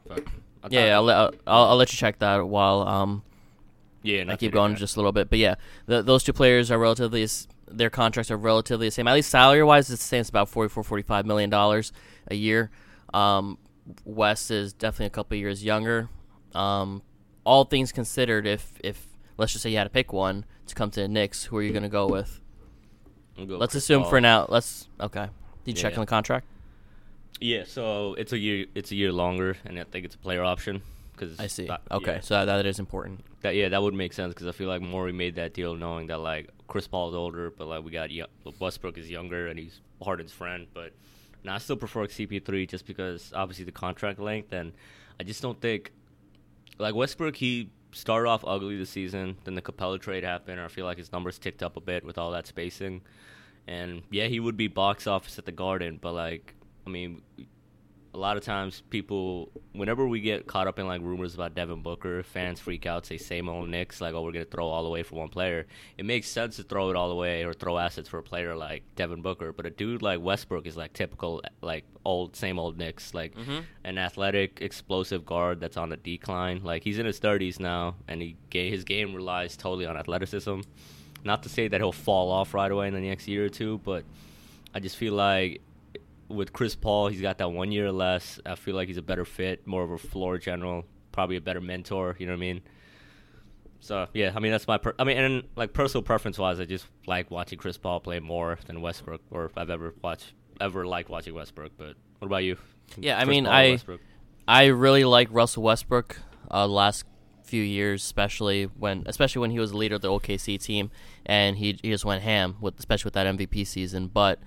Fuck. 0.08 0.24
Yeah, 0.70 0.96
I'll, 0.96 1.02
let- 1.02 1.16
I'll, 1.46 1.64
I'll 1.64 1.76
let 1.76 1.92
you 1.92 1.96
check 1.96 2.18
that 2.20 2.46
while 2.46 2.80
um 2.86 3.22
yeah. 4.02 4.24
I 4.28 4.36
keep 4.36 4.52
going 4.52 4.76
just 4.76 4.96
a 4.96 4.98
little 5.00 5.10
bit. 5.12 5.28
But 5.30 5.38
yeah, 5.40 5.56
the, 5.86 6.00
those 6.02 6.22
two 6.22 6.32
players 6.32 6.70
are 6.70 6.78
relatively 6.78 7.26
their 7.68 7.90
contracts 7.90 8.30
are 8.30 8.36
relatively 8.36 8.86
the 8.86 8.90
same. 8.92 9.08
At 9.08 9.14
least 9.14 9.30
salary 9.30 9.62
wise, 9.64 9.90
it's 9.90 10.00
the 10.02 10.06
same. 10.08 10.20
It's 10.20 10.28
about 10.30 10.48
44 10.48 10.84
45 10.84 11.26
million 11.26 11.50
dollars 11.50 11.92
a 12.28 12.34
year. 12.36 12.70
Um, 13.12 13.58
West 14.04 14.50
is 14.50 14.72
definitely 14.72 15.06
a 15.06 15.10
couple 15.10 15.36
years 15.36 15.64
younger. 15.64 16.08
Um, 16.54 17.02
all 17.44 17.64
things 17.64 17.90
considered, 17.92 18.46
if 18.46 18.72
if 18.82 19.06
let's 19.38 19.52
just 19.52 19.62
say 19.62 19.70
you 19.70 19.76
had 19.78 19.84
to 19.84 19.90
pick 19.90 20.12
one 20.12 20.44
to 20.66 20.74
come 20.74 20.90
to 20.92 21.00
the 21.00 21.08
Knicks, 21.08 21.44
who 21.44 21.56
are 21.56 21.62
you 21.62 21.70
going 21.72 21.82
to 21.82 21.88
go 21.88 22.06
with? 22.08 22.40
Go 23.36 23.56
Let's 23.58 23.74
assume 23.74 24.02
Paul. 24.02 24.10
for 24.10 24.20
now. 24.20 24.46
Let's 24.48 24.88
okay. 25.00 25.28
Did 25.64 25.76
you 25.76 25.82
check 25.82 25.92
Yeah. 25.92 25.98
on 25.98 26.02
the 26.02 26.10
contract? 26.10 26.46
Yeah, 27.40 27.64
so 27.66 28.14
it's 28.14 28.32
a 28.32 28.38
year. 28.38 28.66
It's 28.74 28.90
a 28.92 28.94
year 28.96 29.12
longer, 29.12 29.56
and 29.64 29.78
I 29.78 29.84
think 29.84 30.04
it's 30.04 30.14
a 30.14 30.18
player 30.18 30.42
option. 30.42 30.82
Cause 31.16 31.36
I 31.38 31.46
see. 31.46 31.66
that- 31.66 31.80
okay, 31.90 32.16
yeah, 32.16 32.20
so 32.20 32.34
that, 32.34 32.44
that 32.44 32.66
is 32.66 32.78
important. 32.78 33.24
that, 33.40 33.54
yeah, 33.54 33.70
that 33.70 33.80
would 33.82 33.94
make 33.94 34.12
sense 34.12 34.34
because 34.34 34.46
I 34.46 34.52
feel 34.52 34.68
like 34.68 34.82
Morey 34.82 35.12
made 35.12 35.36
that 35.36 35.54
deal 35.54 35.74
knowing 35.74 36.08
that 36.08 36.18
like 36.20 36.50
Chris 36.68 36.86
Paul 36.86 37.08
is 37.08 37.14
older, 37.14 37.50
but 37.50 37.66
like 37.68 37.82
we 37.84 37.90
got 37.90 38.10
yo- 38.10 38.26
Westbrook 38.60 38.98
is 38.98 39.08
younger 39.10 39.46
and 39.46 39.58
he's 39.58 39.80
Harden's 40.02 40.32
friend. 40.32 40.66
But 40.74 40.92
now 41.42 41.54
I 41.54 41.58
still 41.58 41.76
prefer 41.76 42.06
CP3 42.06 42.68
just 42.68 42.86
because 42.86 43.32
obviously 43.34 43.64
the 43.64 43.72
contract 43.72 44.18
length, 44.18 44.52
and 44.52 44.72
I 45.18 45.22
just 45.22 45.40
don't 45.40 45.58
think 45.58 45.90
like 46.78 46.94
Westbrook 46.94 47.36
he 47.36 47.70
started 47.92 48.28
off 48.28 48.44
ugly 48.46 48.76
this 48.76 48.90
season. 48.90 49.38
Then 49.44 49.54
the 49.54 49.62
Capela 49.62 49.98
trade 49.98 50.22
happened. 50.22 50.60
I 50.60 50.68
feel 50.68 50.84
like 50.84 50.98
his 50.98 51.12
numbers 51.12 51.38
ticked 51.38 51.62
up 51.62 51.78
a 51.78 51.80
bit 51.80 52.04
with 52.04 52.18
all 52.18 52.32
that 52.32 52.46
spacing. 52.46 53.00
And 53.66 54.02
yeah, 54.10 54.26
he 54.26 54.38
would 54.38 54.58
be 54.58 54.68
box 54.68 55.06
office 55.06 55.38
at 55.38 55.46
the 55.46 55.52
Garden, 55.52 55.98
but 56.00 56.12
like, 56.12 56.54
I 56.86 56.90
mean, 56.90 57.22
a 58.16 58.18
lot 58.18 58.38
of 58.38 58.42
times 58.42 58.82
people, 58.88 59.50
whenever 59.72 60.08
we 60.08 60.20
get 60.20 60.46
caught 60.46 60.66
up 60.66 60.78
in 60.78 60.86
like 60.86 61.02
rumors 61.02 61.34
about 61.34 61.54
Devin 61.54 61.82
Booker, 61.82 62.22
fans 62.22 62.58
freak 62.58 62.86
out, 62.86 63.04
say 63.04 63.18
same 63.18 63.46
old 63.46 63.68
Knicks, 63.68 64.00
like 64.00 64.14
oh 64.14 64.22
we're 64.22 64.32
gonna 64.32 64.46
throw 64.46 64.66
all 64.66 64.86
away 64.86 65.02
for 65.02 65.16
one 65.16 65.28
player. 65.28 65.66
It 65.98 66.06
makes 66.06 66.26
sense 66.26 66.56
to 66.56 66.62
throw 66.62 66.88
it 66.88 66.96
all 66.96 67.10
away 67.10 67.44
or 67.44 67.52
throw 67.52 67.76
assets 67.76 68.08
for 68.08 68.18
a 68.18 68.22
player 68.22 68.56
like 68.56 68.84
Devin 68.94 69.20
Booker, 69.20 69.52
but 69.52 69.66
a 69.66 69.70
dude 69.70 70.00
like 70.00 70.20
Westbrook 70.20 70.66
is 70.66 70.78
like 70.78 70.94
typical 70.94 71.42
like 71.60 71.84
old 72.06 72.34
same 72.34 72.58
old 72.58 72.78
Knicks, 72.78 73.12
like 73.12 73.34
mm-hmm. 73.34 73.60
an 73.84 73.98
athletic, 73.98 74.60
explosive 74.62 75.26
guard 75.26 75.60
that's 75.60 75.76
on 75.76 75.90
the 75.90 75.98
decline. 75.98 76.62
Like 76.64 76.84
he's 76.84 76.98
in 76.98 77.04
his 77.04 77.18
thirties 77.18 77.60
now, 77.60 77.96
and 78.08 78.22
he 78.22 78.36
his 78.50 78.84
game 78.84 79.14
relies 79.14 79.58
totally 79.58 79.84
on 79.84 79.98
athleticism. 79.98 80.60
Not 81.22 81.42
to 81.42 81.50
say 81.50 81.68
that 81.68 81.80
he'll 81.80 81.92
fall 81.92 82.30
off 82.30 82.54
right 82.54 82.70
away 82.70 82.88
in 82.88 82.94
the 82.94 83.00
next 83.00 83.28
year 83.28 83.44
or 83.44 83.48
two, 83.50 83.78
but 83.84 84.04
I 84.74 84.80
just 84.80 84.96
feel 84.96 85.12
like 85.12 85.60
with 86.28 86.52
Chris 86.52 86.74
Paul, 86.74 87.08
he's 87.08 87.20
got 87.20 87.38
that 87.38 87.50
one 87.50 87.72
year 87.72 87.90
less. 87.92 88.40
I 88.44 88.54
feel 88.54 88.74
like 88.74 88.88
he's 88.88 88.96
a 88.96 89.02
better 89.02 89.24
fit, 89.24 89.66
more 89.66 89.82
of 89.82 89.90
a 89.90 89.98
floor 89.98 90.38
general, 90.38 90.84
probably 91.12 91.36
a 91.36 91.40
better 91.40 91.60
mentor. 91.60 92.16
You 92.18 92.26
know 92.26 92.32
what 92.32 92.38
I 92.38 92.40
mean? 92.40 92.60
So 93.80 94.06
yeah, 94.14 94.32
I 94.34 94.40
mean 94.40 94.52
that's 94.52 94.66
my. 94.66 94.78
Per- 94.78 94.94
I 94.98 95.04
mean, 95.04 95.16
and 95.18 95.44
like 95.54 95.72
personal 95.72 96.02
preference 96.02 96.38
wise, 96.38 96.58
I 96.60 96.64
just 96.64 96.86
like 97.06 97.30
watching 97.30 97.58
Chris 97.58 97.76
Paul 97.78 98.00
play 98.00 98.20
more 98.20 98.58
than 98.66 98.80
Westbrook, 98.80 99.20
or 99.30 99.44
if 99.44 99.56
I've 99.56 99.70
ever 99.70 99.94
watched 100.02 100.32
ever 100.60 100.86
liked 100.86 101.08
watching 101.10 101.34
Westbrook. 101.34 101.72
But 101.76 101.94
what 102.18 102.26
about 102.26 102.42
you? 102.44 102.56
Yeah, 102.96 103.18
I 103.18 103.24
mean, 103.24 103.44
Paul 103.44 103.52
I- 103.52 103.70
Westbrook? 103.70 104.00
I 104.48 104.66
really 104.66 105.04
like 105.04 105.28
Russell 105.30 105.62
Westbrook. 105.64 106.20
Uh, 106.50 106.66
last 106.68 107.04
few 107.44 107.62
years, 107.62 108.02
especially 108.02 108.64
when 108.64 109.02
especially 109.06 109.40
when 109.40 109.50
he 109.50 109.58
was 109.58 109.70
the 109.72 109.76
leader 109.76 109.96
of 109.96 110.00
the 110.00 110.08
OKC 110.08 110.60
team, 110.62 110.90
and 111.24 111.56
he 111.58 111.78
he 111.82 111.90
just 111.90 112.04
went 112.04 112.22
ham 112.22 112.56
with 112.60 112.78
especially 112.78 113.08
with 113.08 113.14
that 113.14 113.26
MVP 113.26 113.66
season. 113.66 114.08
But 114.08 114.40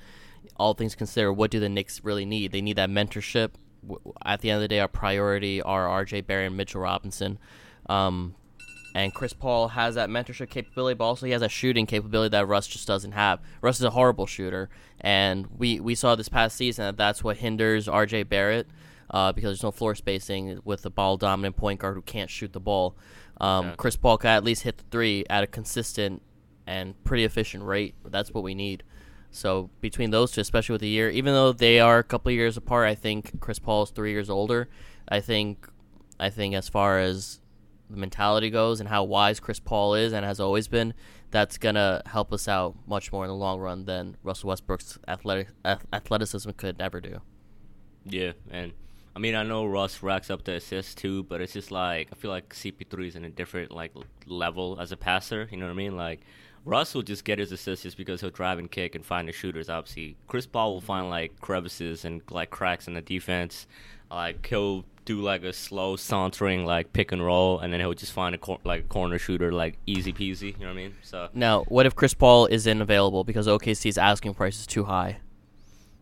all 0.59 0.73
things 0.73 0.95
considered, 0.95 1.33
what 1.33 1.51
do 1.51 1.59
the 1.59 1.69
Knicks 1.69 2.03
really 2.03 2.25
need? 2.25 2.51
They 2.51 2.61
need 2.61 2.75
that 2.75 2.89
mentorship. 2.89 3.51
At 4.25 4.41
the 4.41 4.51
end 4.51 4.57
of 4.57 4.61
the 4.61 4.67
day, 4.67 4.79
our 4.79 4.87
priority 4.89 5.61
are 5.61 5.87
R.J. 5.87 6.21
Barrett 6.21 6.47
and 6.47 6.57
Mitchell 6.57 6.81
Robinson. 6.81 7.39
Um, 7.87 8.35
and 8.93 9.13
Chris 9.13 9.33
Paul 9.33 9.69
has 9.69 9.95
that 9.95 10.09
mentorship 10.09 10.49
capability, 10.49 10.95
but 10.95 11.05
also 11.05 11.25
he 11.25 11.31
has 11.31 11.41
that 11.41 11.51
shooting 11.51 11.85
capability 11.85 12.29
that 12.31 12.47
Russ 12.47 12.67
just 12.67 12.87
doesn't 12.87 13.13
have. 13.13 13.39
Russ 13.61 13.77
is 13.77 13.85
a 13.85 13.91
horrible 13.91 14.25
shooter, 14.25 14.69
and 14.99 15.47
we, 15.57 15.79
we 15.79 15.95
saw 15.95 16.15
this 16.15 16.27
past 16.29 16.57
season 16.57 16.85
that 16.85 16.97
that's 16.97 17.23
what 17.23 17.37
hinders 17.37 17.87
R.J. 17.87 18.23
Barrett 18.23 18.67
uh, 19.11 19.31
because 19.31 19.49
there's 19.49 19.63
no 19.63 19.71
floor 19.71 19.95
spacing 19.95 20.59
with 20.65 20.85
a 20.85 20.89
ball 20.89 21.17
dominant 21.17 21.55
point 21.55 21.79
guard 21.79 21.95
who 21.95 22.01
can't 22.01 22.29
shoot 22.29 22.51
the 22.51 22.59
ball. 22.59 22.95
Um, 23.39 23.67
Yeah. 23.67 23.75
Chris 23.75 23.95
Paul 23.95 24.17
can 24.17 24.31
at 24.31 24.43
least 24.43 24.63
hit 24.63 24.77
the 24.77 24.83
three 24.91 25.23
at 25.29 25.43
a 25.43 25.47
consistent 25.47 26.21
and 26.67 27.01
pretty 27.03 27.23
efficient 27.23 27.63
rate. 27.63 27.95
That's 28.05 28.31
what 28.31 28.43
we 28.43 28.53
need. 28.53 28.83
So 29.31 29.69
between 29.81 30.11
those 30.11 30.31
two, 30.31 30.41
especially 30.41 30.73
with 30.73 30.81
the 30.81 30.87
year, 30.87 31.09
even 31.09 31.33
though 31.33 31.51
they 31.51 31.79
are 31.79 31.99
a 31.99 32.03
couple 32.03 32.31
years 32.31 32.57
apart, 32.57 32.87
I 32.87 32.95
think 32.95 33.39
Chris 33.39 33.59
Paul 33.59 33.83
is 33.83 33.91
three 33.91 34.11
years 34.11 34.29
older. 34.29 34.69
I 35.07 35.19
think, 35.19 35.67
I 36.19 36.29
think 36.29 36.55
as 36.55 36.67
far 36.67 36.99
as 36.99 37.39
the 37.89 37.97
mentality 37.97 38.49
goes 38.49 38.79
and 38.79 38.89
how 38.89 39.03
wise 39.03 39.39
Chris 39.39 39.59
Paul 39.59 39.95
is 39.95 40.13
and 40.13 40.25
has 40.25 40.39
always 40.39 40.67
been, 40.67 40.93
that's 41.31 41.57
gonna 41.57 42.01
help 42.05 42.33
us 42.33 42.47
out 42.47 42.75
much 42.87 43.11
more 43.11 43.23
in 43.23 43.29
the 43.29 43.35
long 43.35 43.59
run 43.59 43.85
than 43.85 44.17
Russell 44.23 44.49
Westbrook's 44.49 44.97
athletic 45.07 45.49
athleticism 45.93 46.51
could 46.51 46.81
ever 46.81 46.99
do. 46.99 47.21
Yeah, 48.05 48.31
and 48.49 48.73
I 49.15 49.19
mean 49.19 49.35
I 49.35 49.43
know 49.43 49.65
Russ 49.65 50.01
racks 50.01 50.29
up 50.29 50.43
the 50.43 50.55
assists 50.55 50.95
too, 50.95 51.23
but 51.23 51.41
it's 51.41 51.53
just 51.53 51.71
like 51.71 52.09
I 52.11 52.15
feel 52.15 52.31
like 52.31 52.53
CP3 52.53 53.07
is 53.07 53.15
in 53.15 53.25
a 53.25 53.29
different 53.29 53.71
like 53.71 53.93
level 54.25 54.77
as 54.79 54.91
a 54.91 54.97
passer. 54.97 55.47
You 55.51 55.57
know 55.57 55.65
what 55.65 55.73
I 55.73 55.75
mean? 55.75 55.95
Like 55.95 56.21
Russ 56.65 56.93
will 56.93 57.01
just 57.01 57.23
get 57.23 57.39
his 57.39 57.51
assists 57.51 57.83
just 57.83 57.97
because 57.97 58.21
he'll 58.21 58.29
drive 58.29 58.59
and 58.59 58.69
kick 58.69 58.95
and 58.95 59.05
find 59.05 59.27
the 59.27 59.31
shooters. 59.31 59.69
Obviously, 59.69 60.17
Chris 60.27 60.45
Paul 60.45 60.73
will 60.73 60.81
find 60.81 61.09
like 61.09 61.39
crevices 61.41 62.05
and 62.05 62.21
like 62.29 62.49
cracks 62.49 62.87
in 62.87 62.93
the 62.93 63.01
defense. 63.01 63.67
Like 64.11 64.45
he'll 64.45 64.85
do 65.05 65.21
like 65.21 65.43
a 65.43 65.53
slow 65.53 65.95
sauntering 65.95 66.65
like 66.65 66.93
pick 66.93 67.11
and 67.11 67.23
roll, 67.23 67.59
and 67.59 67.71
then 67.71 67.79
he'll 67.79 67.93
just 67.93 68.11
find 68.11 68.35
a 68.35 68.37
cor- 68.37 68.59
like 68.63 68.81
a 68.81 68.87
corner 68.87 69.17
shooter 69.17 69.51
like 69.51 69.77
easy 69.85 70.13
peasy. 70.13 70.53
You 70.53 70.59
know 70.59 70.67
what 70.67 70.71
I 70.71 70.75
mean? 70.75 70.95
So 71.01 71.29
Now, 71.33 71.63
what 71.63 71.85
if 71.85 71.95
Chris 71.95 72.13
Paul 72.13 72.45
isn't 72.47 72.81
available 72.81 73.23
because 73.23 73.47
OKC's 73.47 73.97
asking 73.97 74.33
price 74.33 74.59
is 74.59 74.67
too 74.67 74.83
high? 74.83 75.17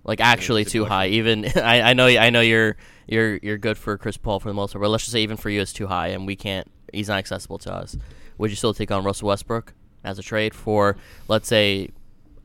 Like 0.03 0.21
actually 0.21 0.65
too 0.65 0.85
high. 0.85 1.07
Even 1.07 1.45
I, 1.57 1.81
I 1.81 1.93
know 1.93 2.07
I 2.07 2.29
know 2.29 2.41
you're 2.41 2.77
you're 3.07 3.37
you're 3.37 3.57
good 3.57 3.77
for 3.77 3.97
Chris 3.97 4.17
Paul 4.17 4.39
for 4.39 4.49
the 4.49 4.53
most 4.53 4.73
part, 4.73 4.81
but 4.81 4.89
let's 4.89 5.03
just 5.03 5.11
say 5.11 5.21
even 5.21 5.37
for 5.37 5.49
you 5.49 5.61
it's 5.61 5.73
too 5.73 5.87
high 5.87 6.07
and 6.07 6.25
we 6.25 6.35
can't 6.35 6.69
he's 6.93 7.09
not 7.09 7.17
accessible 7.19 7.57
to 7.59 7.73
us. 7.73 7.97
Would 8.37 8.49
you 8.49 8.55
still 8.55 8.73
take 8.73 8.91
on 8.91 9.03
Russell 9.03 9.27
Westbrook 9.27 9.73
as 10.07 10.17
a 10.17 10.23
trade 10.23 10.55
for 10.55 10.97
let's 11.27 11.47
say 11.47 11.89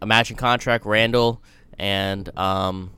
a 0.02 0.06
matching 0.06 0.36
contract, 0.36 0.84
Randall 0.84 1.40
and 1.78 2.36
um, 2.36 2.90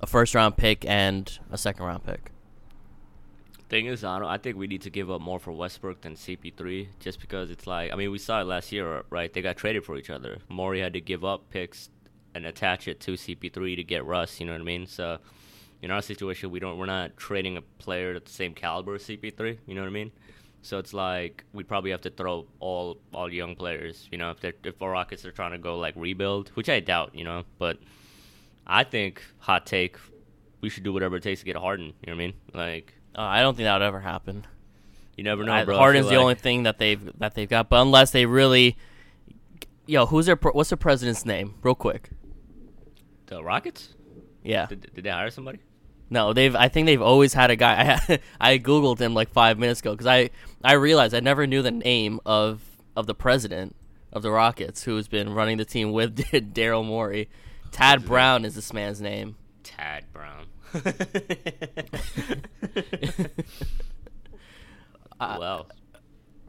a 0.00 0.06
first 0.06 0.34
round 0.34 0.56
pick 0.56 0.84
and 0.86 1.38
a 1.50 1.58
second 1.58 1.84
round 1.84 2.04
pick? 2.04 2.30
Thing 3.68 3.86
is, 3.86 4.04
I. 4.04 4.24
I 4.24 4.38
think 4.38 4.56
we 4.56 4.68
need 4.68 4.82
to 4.82 4.90
give 4.90 5.10
up 5.10 5.20
more 5.20 5.40
for 5.40 5.50
Westbrook 5.50 6.02
than 6.02 6.14
CP3, 6.14 6.86
just 7.00 7.20
because 7.20 7.50
it's 7.50 7.66
like. 7.66 7.92
I 7.92 7.96
mean, 7.96 8.12
we 8.12 8.18
saw 8.18 8.40
it 8.40 8.44
last 8.44 8.70
year, 8.70 9.02
right? 9.10 9.32
They 9.32 9.42
got 9.42 9.56
traded 9.56 9.84
for 9.84 9.96
each 9.96 10.08
other. 10.08 10.38
Morey 10.48 10.80
had 10.80 10.92
to 10.92 11.00
give 11.00 11.24
up 11.24 11.50
picks 11.50 11.90
and 12.32 12.46
attach 12.46 12.86
it 12.86 13.00
to 13.00 13.14
CP3 13.14 13.74
to 13.74 13.82
get 13.82 14.04
Russ. 14.04 14.38
You 14.38 14.46
know 14.46 14.52
what 14.52 14.60
I 14.60 14.64
mean? 14.64 14.86
So, 14.86 15.18
in 15.82 15.90
our 15.90 16.00
situation, 16.00 16.52
we 16.52 16.60
don't. 16.60 16.78
We're 16.78 16.86
not 16.86 17.16
trading 17.16 17.56
a 17.56 17.62
player 17.62 18.14
at 18.14 18.24
the 18.24 18.30
same 18.30 18.54
caliber 18.54 18.94
as 18.94 19.02
CP3. 19.02 19.58
You 19.66 19.74
know 19.74 19.80
what 19.80 19.88
I 19.88 19.90
mean? 19.90 20.12
So 20.66 20.78
it's 20.78 20.92
like 20.92 21.44
we 21.52 21.62
probably 21.62 21.92
have 21.92 22.00
to 22.00 22.10
throw 22.10 22.46
all 22.58 22.98
all 23.14 23.32
young 23.32 23.54
players. 23.54 24.08
You 24.10 24.18
know, 24.18 24.30
if 24.32 24.40
they're 24.40 24.52
if 24.64 24.78
the 24.80 24.88
Rockets 24.88 25.24
are 25.24 25.30
trying 25.30 25.52
to 25.52 25.58
go 25.58 25.78
like 25.78 25.94
rebuild, 25.96 26.48
which 26.54 26.68
I 26.68 26.80
doubt. 26.80 27.14
You 27.14 27.22
know, 27.22 27.44
but 27.58 27.78
I 28.66 28.82
think 28.82 29.22
hot 29.38 29.64
take, 29.64 29.96
we 30.60 30.68
should 30.68 30.82
do 30.82 30.92
whatever 30.92 31.16
it 31.18 31.22
takes 31.22 31.40
to 31.40 31.46
get 31.46 31.54
Harden. 31.54 31.86
You 31.86 31.92
know 32.08 32.12
what 32.12 32.14
I 32.14 32.26
mean? 32.26 32.34
Like. 32.52 32.94
Uh, 33.16 33.20
I 33.22 33.40
don't 33.42 33.54
think 33.56 33.64
that 33.66 33.74
would 33.78 33.86
ever 33.86 34.00
happen. 34.00 34.44
You 35.16 35.22
never 35.22 35.44
know, 35.44 35.52
I- 35.52 35.64
bro. 35.64 35.76
Harden's 35.78 36.06
the 36.06 36.16
like- 36.16 36.20
only 36.20 36.34
thing 36.34 36.64
that 36.64 36.78
they've 36.78 37.16
that 37.20 37.34
they've 37.36 37.48
got, 37.48 37.68
but 37.68 37.80
unless 37.80 38.10
they 38.10 38.26
really, 38.26 38.76
yo, 39.86 40.04
who's 40.06 40.26
their 40.26 40.36
what's 40.36 40.70
the 40.70 40.76
president's 40.76 41.24
name, 41.24 41.54
real 41.62 41.76
quick? 41.76 42.10
The 43.26 43.42
Rockets? 43.42 43.94
Yeah, 44.42 44.66
Did, 44.66 44.92
did 44.94 45.04
they 45.04 45.10
hire 45.10 45.30
somebody? 45.30 45.58
No, 46.08 46.32
they've. 46.32 46.54
I 46.54 46.68
think 46.68 46.86
they've 46.86 47.02
always 47.02 47.34
had 47.34 47.50
a 47.50 47.56
guy. 47.56 47.98
I 48.08 48.20
I 48.40 48.58
googled 48.58 49.00
him 49.00 49.14
like 49.14 49.30
five 49.30 49.58
minutes 49.58 49.80
ago 49.80 49.92
because 49.92 50.06
I 50.06 50.30
I 50.62 50.74
realized 50.74 51.14
I 51.14 51.20
never 51.20 51.46
knew 51.46 51.62
the 51.62 51.70
name 51.70 52.20
of 52.24 52.62
of 52.94 53.06
the 53.06 53.14
president 53.14 53.74
of 54.12 54.22
the 54.22 54.30
Rockets 54.30 54.84
who's 54.84 55.08
been 55.08 55.34
running 55.34 55.56
the 55.58 55.64
team 55.64 55.92
with 55.92 56.16
Daryl 56.54 56.84
Morey. 56.84 57.28
Tad 57.72 58.04
Brown 58.06 58.44
is 58.44 58.54
this 58.54 58.72
man's 58.72 59.00
name. 59.00 59.36
Tad 59.64 60.04
Brown. 60.12 60.46
well, 65.20 65.66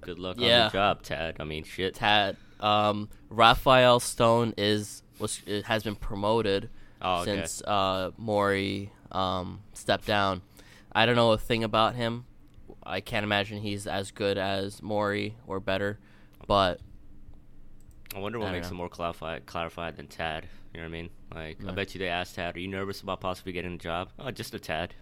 good 0.02 0.20
luck 0.20 0.38
on 0.38 0.44
yeah. 0.44 0.64
your 0.64 0.72
job, 0.72 1.02
Tad. 1.02 1.38
I 1.40 1.44
mean, 1.44 1.64
shit. 1.64 1.96
Tad. 1.96 2.38
Um, 2.60 3.10
Rafael 3.30 4.00
Stone 4.00 4.54
is 4.58 5.02
was 5.20 5.42
has 5.66 5.84
been 5.84 5.96
promoted 5.96 6.70
Oh, 7.02 7.22
okay. 7.22 7.36
since 7.36 7.62
uh, 7.62 8.12
Morey 8.18 8.92
um, 9.12 9.62
stepped 9.74 10.06
down. 10.06 10.42
I 10.92 11.06
don't 11.06 11.16
know 11.16 11.32
a 11.32 11.38
thing 11.38 11.64
about 11.64 11.96
him. 11.96 12.26
I 12.84 13.02
can't 13.02 13.24
imagine 13.24 13.62
he's 13.62 13.86
as 13.88 14.12
good 14.12 14.38
as 14.38 14.82
Morey 14.82 15.36
or 15.46 15.60
better, 15.60 16.00
but 16.48 16.80
I 18.16 18.20
wonder 18.20 18.38
I 18.38 18.42
what 18.42 18.46
don't 18.48 18.54
makes 18.56 18.68
know. 18.68 18.72
him 18.72 18.78
more 18.78 18.90
clarified, 18.90 19.46
clarified 19.46 19.98
than 19.98 20.08
Tad. 20.08 20.48
You 20.74 20.82
know 20.82 20.86
what 20.86 20.90
I 20.90 21.02
mean? 21.02 21.10
Like, 21.34 21.58
I 21.68 21.72
bet 21.72 21.94
you 21.94 22.00
they 22.00 22.08
asked 22.08 22.36
Tad, 22.36 22.56
"Are 22.56 22.60
you 22.60 22.68
nervous 22.68 23.02
about 23.02 23.20
possibly 23.20 23.52
getting 23.52 23.74
a 23.74 23.78
job?" 23.78 24.10
Oh, 24.20 24.32
just 24.32 24.54
a 24.54 24.60
tad. 24.60 24.94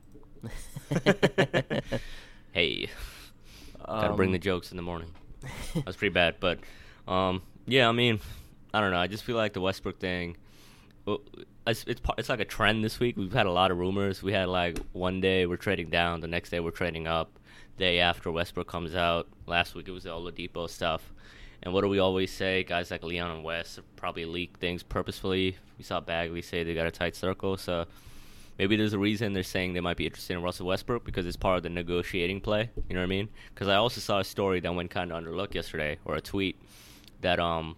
Hey, 2.51 2.87
gotta 3.85 4.13
bring 4.13 4.29
um, 4.29 4.31
the 4.33 4.39
jokes 4.39 4.71
in 4.71 4.77
the 4.77 4.83
morning. 4.83 5.09
That's 5.83 5.97
pretty 5.97 6.13
bad, 6.13 6.35
but 6.39 6.59
um, 7.05 7.41
yeah, 7.67 7.89
I 7.89 7.91
mean, 7.91 8.21
I 8.73 8.79
don't 8.79 8.91
know. 8.91 8.97
I 8.97 9.07
just 9.07 9.25
feel 9.25 9.35
like 9.35 9.51
the 9.51 9.59
Westbrook 9.59 9.99
thing. 9.99 10.37
It's 11.67 11.83
it's 11.87 12.01
it's 12.17 12.29
like 12.29 12.39
a 12.39 12.45
trend 12.45 12.83
this 12.83 12.99
week. 12.99 13.17
We've 13.17 13.33
had 13.33 13.45
a 13.45 13.51
lot 13.51 13.71
of 13.71 13.77
rumors. 13.77 14.23
We 14.23 14.33
had 14.33 14.47
like 14.47 14.79
one 14.93 15.21
day 15.21 15.45
we're 15.45 15.57
trading 15.57 15.89
down, 15.89 16.21
the 16.21 16.27
next 16.27 16.49
day 16.49 16.59
we're 16.59 16.71
trading 16.71 17.07
up. 17.07 17.39
Day 17.77 17.99
after 17.99 18.31
Westbrook 18.31 18.67
comes 18.67 18.95
out, 18.95 19.27
last 19.47 19.75
week 19.75 19.87
it 19.87 19.91
was 19.91 20.03
the 20.03 20.09
Oladipo 20.09 20.69
stuff. 20.69 21.13
And 21.61 21.73
what 21.73 21.81
do 21.81 21.89
we 21.89 21.99
always 21.99 22.31
say? 22.31 22.63
Guys 22.63 22.89
like 22.91 23.03
Leon 23.03 23.31
and 23.31 23.43
West 23.43 23.79
probably 23.95 24.25
leak 24.25 24.57
things 24.57 24.81
purposefully. 24.83 25.57
We 25.77 25.83
saw 25.83 25.99
Begley 25.99 26.43
say 26.43 26.63
they 26.63 26.73
got 26.73 26.87
a 26.87 26.91
tight 26.91 27.15
circle, 27.15 27.57
so 27.57 27.85
maybe 28.57 28.77
there's 28.77 28.93
a 28.93 28.99
reason 28.99 29.33
they're 29.33 29.43
saying 29.43 29.73
they 29.73 29.81
might 29.81 29.97
be 29.97 30.05
interested 30.05 30.35
in 30.35 30.41
Russell 30.41 30.67
Westbrook 30.67 31.03
because 31.03 31.25
it's 31.25 31.35
part 31.35 31.57
of 31.57 31.63
the 31.63 31.69
negotiating 31.69 32.39
play. 32.39 32.69
You 32.87 32.95
know 32.95 33.01
what 33.01 33.07
I 33.07 33.09
mean? 33.09 33.29
Because 33.53 33.67
I 33.67 33.75
also 33.75 33.99
saw 33.99 34.19
a 34.19 34.23
story 34.23 34.59
that 34.61 34.73
went 34.73 34.89
kind 34.91 35.11
of 35.11 35.21
underlooked 35.21 35.53
yesterday, 35.53 35.97
or 36.05 36.15
a 36.15 36.21
tweet 36.21 36.61
that 37.21 37.39
um 37.39 37.75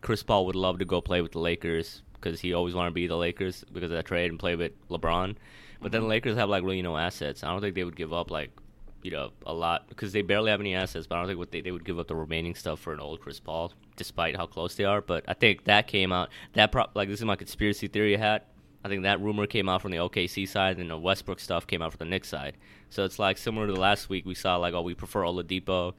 Chris 0.00 0.22
Paul 0.22 0.46
would 0.46 0.56
love 0.56 0.78
to 0.78 0.84
go 0.84 1.00
play 1.00 1.20
with 1.20 1.32
the 1.32 1.40
Lakers 1.40 2.02
because 2.20 2.40
he 2.40 2.52
always 2.52 2.74
wanted 2.74 2.90
to 2.90 2.94
be 2.94 3.06
the 3.06 3.16
Lakers 3.16 3.64
because 3.72 3.90
of 3.90 3.96
that 3.96 4.06
trade 4.06 4.30
and 4.30 4.38
play 4.38 4.56
with 4.56 4.72
LeBron. 4.88 5.36
But 5.80 5.92
then 5.92 6.02
the 6.02 6.04
mm-hmm. 6.04 6.10
Lakers 6.10 6.36
have 6.36 6.48
like 6.48 6.62
really 6.62 6.82
no 6.82 6.96
assets. 6.96 7.42
I 7.42 7.48
don't 7.48 7.60
think 7.60 7.74
they 7.74 7.84
would 7.84 7.96
give 7.96 8.12
up 8.12 8.30
like 8.30 8.50
you 9.02 9.10
know 9.10 9.30
a 9.46 9.54
lot 9.54 9.88
because 9.88 10.12
they 10.12 10.22
barely 10.22 10.50
have 10.50 10.60
any 10.60 10.74
assets. 10.74 11.06
But 11.06 11.16
I 11.16 11.18
don't 11.20 11.28
think 11.28 11.38
what 11.38 11.50
they 11.50 11.60
they 11.60 11.70
would 11.70 11.84
give 11.84 11.98
up 11.98 12.08
the 12.08 12.16
remaining 12.16 12.54
stuff 12.54 12.80
for 12.80 12.92
an 12.92 13.00
old 13.00 13.20
Chris 13.20 13.40
Paul, 13.40 13.72
despite 13.96 14.36
how 14.36 14.46
close 14.46 14.74
they 14.74 14.84
are. 14.84 15.00
But 15.00 15.24
I 15.26 15.34
think 15.34 15.64
that 15.64 15.86
came 15.86 16.12
out 16.12 16.28
that 16.52 16.72
pro- 16.72 16.86
like 16.94 17.08
this 17.08 17.20
is 17.20 17.24
my 17.24 17.36
conspiracy 17.36 17.88
theory 17.88 18.16
hat. 18.16 18.46
I 18.82 18.88
think 18.88 19.02
that 19.02 19.20
rumor 19.20 19.46
came 19.46 19.68
out 19.68 19.82
from 19.82 19.90
the 19.90 19.98
OKC 19.98 20.48
side, 20.48 20.78
and 20.78 20.88
the 20.88 20.96
Westbrook 20.96 21.38
stuff 21.38 21.66
came 21.66 21.82
out 21.82 21.92
from 21.92 21.98
the 21.98 22.10
Knicks 22.10 22.28
side. 22.28 22.56
So 22.88 23.04
it's 23.04 23.18
like 23.18 23.36
similar 23.36 23.66
to 23.66 23.74
last 23.74 24.08
week. 24.08 24.24
We 24.24 24.34
saw 24.34 24.56
like, 24.56 24.72
oh, 24.72 24.82
we 24.82 24.94
prefer 24.94 25.20
Oladipo. 25.22 25.94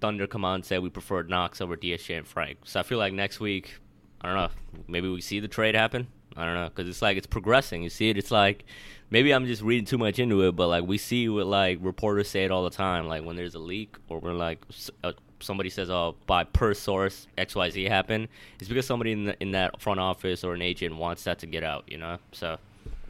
Thunder 0.00 0.26
come 0.26 0.44
out 0.44 0.54
and 0.54 0.64
say 0.64 0.78
we 0.78 0.90
prefer 0.90 1.22
Knox 1.24 1.60
over 1.60 1.76
DSJ 1.76 2.18
and 2.18 2.26
Frank. 2.26 2.58
So 2.64 2.80
I 2.80 2.82
feel 2.82 2.98
like 2.98 3.12
next 3.12 3.40
week, 3.40 3.74
I 4.20 4.28
don't 4.28 4.36
know, 4.36 4.82
maybe 4.86 5.08
we 5.08 5.20
see 5.20 5.40
the 5.40 5.48
trade 5.48 5.74
happen. 5.74 6.08
I 6.36 6.44
don't 6.44 6.54
know 6.54 6.68
because 6.68 6.88
it's 6.88 7.02
like 7.02 7.16
it's 7.16 7.26
progressing. 7.26 7.82
You 7.82 7.90
see 7.90 8.10
it. 8.10 8.16
It's 8.16 8.30
like 8.30 8.64
maybe 9.10 9.32
I'm 9.32 9.46
just 9.46 9.62
reading 9.62 9.84
too 9.84 9.98
much 9.98 10.18
into 10.18 10.46
it, 10.46 10.52
but 10.54 10.68
like 10.68 10.84
we 10.84 10.96
see 10.96 11.28
what 11.28 11.46
like 11.46 11.78
reporters 11.80 12.28
say 12.28 12.44
it 12.44 12.50
all 12.50 12.62
the 12.62 12.70
time. 12.70 13.08
Like 13.08 13.24
when 13.24 13.34
there's 13.36 13.56
a 13.56 13.58
leak 13.58 13.96
or 14.08 14.20
when 14.20 14.38
like 14.38 14.64
uh, 15.02 15.12
somebody 15.40 15.70
says, 15.70 15.90
"Oh, 15.90 16.14
by 16.26 16.44
per 16.44 16.74
source 16.74 17.26
X 17.36 17.54
Y 17.56 17.70
Z 17.70 17.84
happened," 17.84 18.28
it's 18.60 18.68
because 18.68 18.86
somebody 18.86 19.12
in 19.12 19.24
the, 19.24 19.42
in 19.42 19.50
that 19.52 19.80
front 19.80 19.98
office 19.98 20.44
or 20.44 20.54
an 20.54 20.62
agent 20.62 20.96
wants 20.96 21.24
that 21.24 21.40
to 21.40 21.46
get 21.46 21.64
out. 21.64 21.84
You 21.88 21.98
know, 21.98 22.18
so 22.32 22.58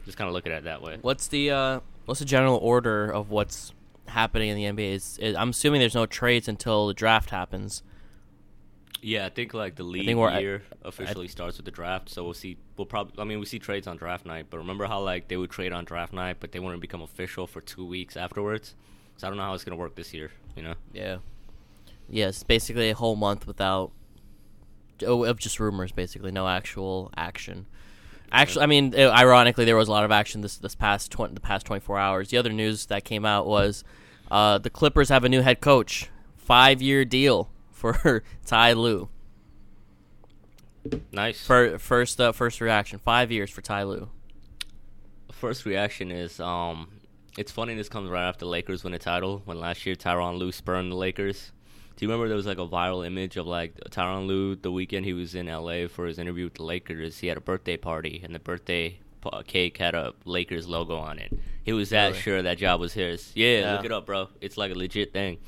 just 0.05 0.17
kind 0.17 0.27
of 0.27 0.33
look 0.33 0.45
at 0.45 0.51
it 0.51 0.63
that 0.63 0.81
way. 0.81 0.97
what's 1.01 1.27
the 1.27 1.51
uh, 1.51 1.79
what's 2.05 2.19
the 2.19 2.25
general 2.25 2.57
order 2.57 3.11
of 3.11 3.29
what's 3.29 3.73
happening 4.07 4.49
in 4.49 4.57
the 4.57 4.83
NBA? 4.83 4.93
Is, 4.93 5.35
I'm 5.35 5.49
assuming 5.49 5.79
there's 5.79 5.95
no 5.95 6.05
trades 6.05 6.47
until 6.47 6.87
the 6.87 6.93
draft 6.93 7.29
happens. 7.29 7.83
Yeah, 9.01 9.25
I 9.25 9.29
think 9.29 9.53
like 9.53 9.75
the 9.75 9.83
league 9.83 10.05
think 10.05 10.19
we're 10.19 10.29
at- 10.29 10.41
year 10.41 10.63
officially 10.83 11.27
starts 11.27 11.57
with 11.57 11.65
the 11.65 11.71
draft, 11.71 12.09
so 12.09 12.23
we'll 12.23 12.33
see. 12.33 12.57
We'll 12.77 12.85
probably. 12.85 13.21
I 13.21 13.25
mean, 13.25 13.39
we 13.39 13.45
see 13.45 13.59
trades 13.59 13.87
on 13.87 13.97
draft 13.97 14.25
night, 14.25 14.47
but 14.49 14.57
remember 14.57 14.85
how 14.85 15.01
like 15.01 15.27
they 15.27 15.37
would 15.37 15.49
trade 15.49 15.71
on 15.71 15.85
draft 15.85 16.13
night, 16.13 16.37
but 16.39 16.51
they 16.51 16.59
wouldn't 16.59 16.81
become 16.81 17.01
official 17.01 17.47
for 17.47 17.61
two 17.61 17.85
weeks 17.85 18.17
afterwards. 18.17 18.75
So 19.17 19.27
I 19.27 19.29
don't 19.29 19.37
know 19.37 19.43
how 19.43 19.53
it's 19.53 19.63
gonna 19.63 19.77
work 19.77 19.95
this 19.95 20.13
year. 20.13 20.31
You 20.55 20.63
know. 20.63 20.73
Yeah. 20.93 21.17
Yes, 22.09 22.43
basically 22.43 22.89
a 22.89 22.95
whole 22.95 23.15
month 23.15 23.45
without 23.45 23.91
oh, 25.05 25.23
of 25.23 25.37
just 25.39 25.59
rumors, 25.59 25.91
basically 25.91 26.31
no 26.31 26.47
actual 26.47 27.11
action. 27.15 27.67
Actually, 28.31 28.63
I 28.63 28.65
mean, 28.67 28.95
ironically, 28.95 29.65
there 29.65 29.75
was 29.75 29.87
a 29.87 29.91
lot 29.91 30.03
of 30.03 30.11
action 30.11 30.41
this 30.41 30.57
this 30.57 30.75
past 30.75 31.11
tw- 31.11 31.33
the 31.33 31.39
past 31.39 31.65
24 31.65 31.97
hours. 31.97 32.29
The 32.29 32.37
other 32.37 32.51
news 32.51 32.87
that 32.87 33.03
came 33.03 33.25
out 33.25 33.47
was 33.47 33.83
uh, 34.29 34.57
the 34.57 34.69
Clippers 34.69 35.09
have 35.09 35.23
a 35.23 35.29
new 35.29 35.41
head 35.41 35.61
coach, 35.61 36.09
five 36.37 36.81
year 36.81 37.05
deal 37.05 37.49
for 37.79 38.23
Ty 38.45 38.73
Lue. 38.73 39.09
Nice. 41.11 41.45
For, 41.45 41.77
first 41.77 42.19
uh, 42.21 42.31
first 42.31 42.61
reaction, 42.61 42.99
five 42.99 43.31
years 43.31 43.49
for 43.49 43.61
Ty 43.61 43.83
Lue. 43.83 44.09
First 45.31 45.65
reaction 45.65 46.11
is 46.11 46.39
um, 46.39 46.89
it's 47.37 47.51
funny 47.51 47.75
this 47.75 47.89
comes 47.89 48.09
right 48.09 48.27
after 48.27 48.45
the 48.45 48.49
Lakers 48.51 48.83
win 48.83 48.93
a 48.93 48.99
title. 48.99 49.41
When 49.45 49.59
last 49.59 49.85
year 49.85 49.95
Tyronn 49.95 50.37
Lue 50.37 50.51
spurned 50.51 50.91
the 50.91 50.95
Lakers. 50.95 51.51
Do 51.95 52.05
you 52.05 52.09
remember 52.09 52.29
there 52.29 52.37
was 52.37 52.45
like 52.45 52.59
a 52.59 52.67
viral 52.67 53.05
image 53.05 53.35
of 53.35 53.45
like 53.45 53.75
Tyronn 53.89 54.25
Lue 54.25 54.55
the 54.55 54.71
weekend 54.71 55.05
he 55.05 55.11
was 55.13 55.35
in 55.35 55.47
LA 55.47 55.87
for 55.87 56.05
his 56.05 56.17
interview 56.17 56.45
with 56.45 56.53
the 56.55 56.63
Lakers? 56.63 57.19
He 57.19 57.27
had 57.27 57.37
a 57.37 57.41
birthday 57.41 57.75
party 57.77 58.21
and 58.23 58.33
the 58.33 58.39
birthday 58.39 58.99
cake 59.47 59.77
had 59.77 59.95
a 59.95 60.13
Lakers 60.23 60.65
logo 60.65 60.95
on 60.95 61.19
it. 61.19 61.37
He 61.63 61.73
was 61.73 61.89
that 61.89 62.07
Really? 62.11 62.19
sure 62.19 62.41
that 62.41 62.57
job 62.57 62.79
was 62.79 62.93
his. 62.93 63.33
Yeah, 63.35 63.59
Yeah. 63.59 63.73
look 63.75 63.85
it 63.85 63.91
up, 63.91 64.05
bro. 64.05 64.29
It's 64.39 64.55
like 64.57 64.71
a 64.71 64.75
legit 64.75 65.11
thing. 65.11 65.39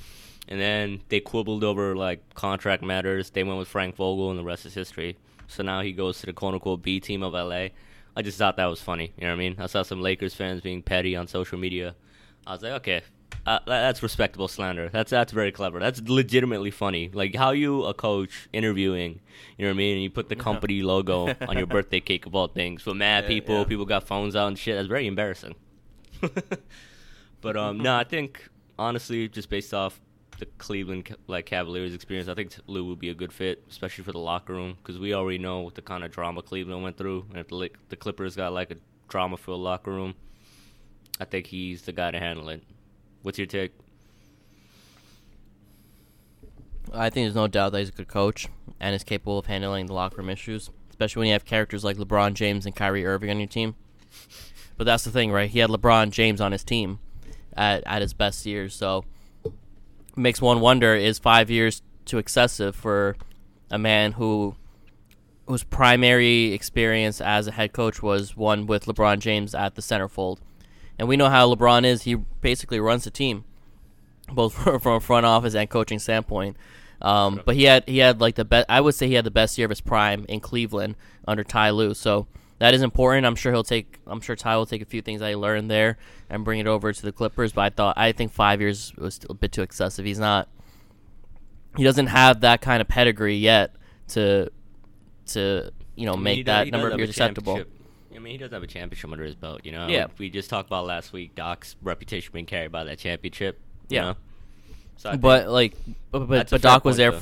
And 0.51 0.60
then 0.60 1.00
they 1.08 1.22
quibbled 1.22 1.63
over 1.63 1.96
like 1.96 2.34
contract 2.34 2.84
matters. 2.84 3.29
They 3.29 3.41
went 3.46 3.58
with 3.58 3.70
Frank 3.70 3.96
Vogel, 3.96 4.31
and 4.31 4.38
the 4.38 4.43
rest 4.43 4.65
is 4.65 4.74
history. 4.74 5.17
So 5.48 5.63
now 5.63 5.79
he 5.79 5.93
goes 5.93 6.20
to 6.20 6.25
the 6.25 6.34
quote 6.34 6.53
unquote 6.53 6.81
B 6.81 7.00
team 7.00 7.24
of 7.24 7.31
LA. 7.31 7.70
I 8.17 8.22
just 8.22 8.38
thought 8.38 8.58
that 8.58 8.65
was 8.65 8.81
funny. 8.81 9.13
You 9.15 9.24
know 9.24 9.29
what 9.29 9.36
I 9.36 9.38
mean? 9.38 9.55
I 9.60 9.67
saw 9.67 9.84
some 9.84 10.01
Lakers 10.01 10.34
fans 10.34 10.60
being 10.60 10.81
petty 10.81 11.15
on 11.15 11.27
social 11.27 11.58
media. 11.58 11.96
I 12.46 12.51
was 12.51 12.63
like, 12.63 12.74
okay, 12.74 13.01
uh, 13.46 13.60
that's 13.65 14.03
respectable 14.03 14.50
slander. 14.50 14.89
That's 14.89 15.10
that's 15.10 15.31
very 15.31 15.53
clever. 15.53 15.79
That's 15.79 16.01
legitimately 16.01 16.72
funny. 16.72 17.10
Like 17.13 17.34
how 17.34 17.51
you 17.51 17.86
a 17.86 17.93
coach 17.93 18.50
interviewing, 18.51 19.22
you 19.58 19.63
know 19.63 19.70
what 19.72 19.75
I 19.75 19.77
mean? 19.77 19.93
And 19.96 20.03
you 20.03 20.10
put 20.10 20.27
the 20.27 20.36
company 20.50 20.81
logo 20.81 21.34
on 21.48 21.58
your 21.58 21.67
birthday 21.67 22.01
cake 22.01 22.25
of 22.25 22.36
all 22.36 22.50
things. 22.50 22.81
For 22.81 22.93
mad 22.93 23.24
Yeah, 23.24 23.29
people, 23.29 23.60
yeah. 23.60 23.63
people 23.63 23.86
got 23.86 24.05
phones 24.05 24.36
out 24.36 24.50
and 24.50 24.60
shit. 24.60 24.75
That's 24.75 24.89
very 24.89 25.08
embarrassing. 25.08 25.55
but 27.41 27.55
um, 27.55 27.77
no, 27.81 27.96
I 27.96 28.03
think 28.03 28.50
honestly, 28.77 29.29
just 29.29 29.50
based 29.50 29.74
off 29.74 30.01
the 30.41 30.48
Cleveland 30.57 31.15
like 31.27 31.45
Cavaliers 31.45 31.93
experience, 31.93 32.27
I 32.27 32.33
think 32.33 32.51
Lue 32.65 32.83
would 32.86 32.98
be 32.98 33.10
a 33.10 33.13
good 33.13 33.31
fit, 33.31 33.63
especially 33.69 34.03
for 34.03 34.12
the 34.12 34.17
locker 34.17 34.53
room, 34.53 34.75
because 34.81 35.00
we 35.00 35.13
already 35.13 35.38
know 35.38 35.60
what 35.60 35.75
the 35.75 35.83
kind 35.83 36.03
of 36.03 36.12
drama 36.12 36.41
Cleveland 36.41 36.81
went 36.81 36.98
through, 36.98 37.27
and 37.29 37.38
if 37.38 37.48
the 37.48 37.69
the 37.89 37.95
Clippers 37.95 38.36
got 38.36 38.51
like 38.51 38.71
a 38.71 38.77
drama-filled 39.07 39.62
locker 39.62 39.91
room, 39.91 40.15
I 41.19 41.25
think 41.25 41.45
he's 41.45 41.83
the 41.83 41.91
guy 41.91 42.10
to 42.10 42.19
handle 42.19 42.50
it. 42.50 42.63
What's 43.21 43.38
your 43.38 43.45
take? 43.45 43.71
I 46.91 47.12
think 47.12 47.25
there's 47.25 47.36
no 47.36 47.48
doubt 47.48 47.71
that 47.74 47.79
he's 47.79 47.89
a 47.89 47.93
good 47.93 48.07
coach 48.07 48.48
and 48.79 48.95
is 48.95 49.03
capable 49.03 49.38
of 49.38 49.45
handling 49.45 49.86
the 49.86 49.93
locker 49.93 50.17
room 50.17 50.29
issues, 50.29 50.71
especially 50.89 51.19
when 51.19 51.27
you 51.27 51.33
have 51.33 51.45
characters 51.45 51.83
like 51.83 51.98
LeBron 51.98 52.33
James 52.33 52.65
and 52.65 52.75
Kyrie 52.75 53.05
Irving 53.05 53.29
on 53.29 53.38
your 53.38 53.48
team. 53.48 53.75
But 54.75 54.86
that's 54.86 55.03
the 55.03 55.12
thing, 55.12 55.31
right? 55.31 55.51
He 55.51 55.60
had 55.60 55.69
LeBron 55.69 56.10
James 56.10 56.41
on 56.41 56.51
his 56.51 56.63
team 56.63 56.98
at, 57.53 57.83
at 57.86 58.01
his 58.01 58.13
best 58.13 58.43
years, 58.48 58.74
so 58.74 59.05
makes 60.15 60.41
one 60.41 60.60
wonder: 60.60 60.96
is 60.96 61.20
five 61.20 61.50
years 61.50 61.82
too 62.06 62.18
excessive 62.18 62.75
for 62.75 63.15
a 63.70 63.77
man 63.77 64.13
who 64.13 64.56
whose 65.48 65.63
primary 65.63 66.53
experience 66.53 67.20
as 67.20 67.48
a 67.48 67.51
head 67.51 67.74
coach 67.74 68.01
was 68.01 68.38
one 68.38 68.68
with 68.68 68.86
LeBron 68.86 69.20
James 69.20 69.53
at 69.53 69.75
the 69.75 69.82
centerfold? 69.82 70.38
And 70.98 71.08
we 71.08 71.18
know 71.18 71.30
how 71.30 71.53
LeBron 71.53 71.86
is; 71.86 72.03
he 72.03 72.15
basically 72.15 72.80
runs 72.80 73.03
the 73.03 73.12
team 73.12 73.46
both 74.32 74.53
from 74.82 74.94
a 74.94 75.00
front 75.00 75.25
office 75.25 75.56
and 75.56 75.70
coaching 75.70 76.00
standpoint. 76.00 76.58
Um, 77.01 77.41
but 77.46 77.56
he 77.56 77.63
had 77.63 77.88
he 77.88 77.98
had 77.98 78.22
like 78.22 78.36
the 78.36 78.46
best. 78.46 78.68
I 78.70 78.80
would 78.80 78.96
say 78.96 79.08
he 79.08 79.15
had 79.15 79.25
the 79.25 79.32
best 79.32 79.58
year 79.58 79.65
of 79.65 79.72
his 79.72 79.82
prime 79.82 80.25
in 80.30 80.39
Cleveland 80.39 80.96
under 81.27 81.44
Ty 81.44 81.72
Lue. 81.72 81.94
So 81.94 82.27
that 82.62 82.75
is 82.75 82.84
important. 82.84 83.25
I'm 83.25 83.36
sure 83.36 83.51
he'll 83.51 83.63
take. 83.63 83.98
I'm 84.06 84.22
sure 84.22 84.36
Ty 84.36 84.56
will 84.56 84.68
take 84.68 84.84
a 84.84 84.86
few 84.86 85.01
things 85.01 85.22
I 85.22 85.34
learned 85.34 85.70
there 85.72 85.98
and 86.30 86.46
bring 86.46 86.60
it 86.60 86.68
over 86.68 86.94
to 86.94 87.01
the 87.01 87.12
Clippers. 87.12 87.52
But 87.54 87.62
I 87.62 87.69
thought 87.71 87.97
I 87.97 88.12
think 88.12 88.32
five 88.32 88.62
years 88.62 88.93
was 88.95 89.19
a 89.30 89.34
bit 89.34 89.52
too 89.52 89.63
excessive. 89.63 90.06
He's 90.06 90.19
not. 90.19 90.47
He 91.76 91.84
doesn't 91.84 92.08
have 92.08 92.41
that 92.41 92.62
kind 92.62 92.80
of 92.82 92.88
pedigree 92.88 93.38
yet 93.38 93.76
to 94.10 94.50
to 95.28 95.71
you 95.95 96.06
know 96.06 96.13
I 96.13 96.15
mean, 96.15 96.24
make 96.24 96.38
he 96.38 96.43
does- 96.43 96.65
that 96.65 96.71
number 96.71 96.89
of 96.91 96.97
years 97.00 97.10
acceptable. 97.10 97.63
I 98.13 98.19
mean, 98.19 98.34
he 98.34 98.38
does 98.38 98.52
have 98.52 98.62
a 98.62 98.67
championship 98.67 99.10
under 99.12 99.24
his 99.24 99.36
belt. 99.36 99.62
You 99.63 99.71
know. 99.71 99.88
Yeah. 99.88 100.08
We 100.17 100.30
just 100.30 100.50
talked 100.50 100.67
about 100.69 100.86
last 100.86 101.13
week. 101.13 101.34
Doc's 101.34 101.76
reputation 101.82 102.32
being 102.34 102.45
carried 102.45 102.71
by 102.71 102.84
that 102.84 103.00
championship. 103.00 103.60
you 103.89 103.95
Yeah. 103.95 104.02
know? 104.02 104.15
So 104.97 105.17
But 105.17 105.50
like, 105.50 105.74
but 106.12 106.28
but, 106.28 106.50
but 106.52 106.62
Doc 106.62 106.86
was 106.86 106.97
there. 106.97 107.12
though. 107.12 107.21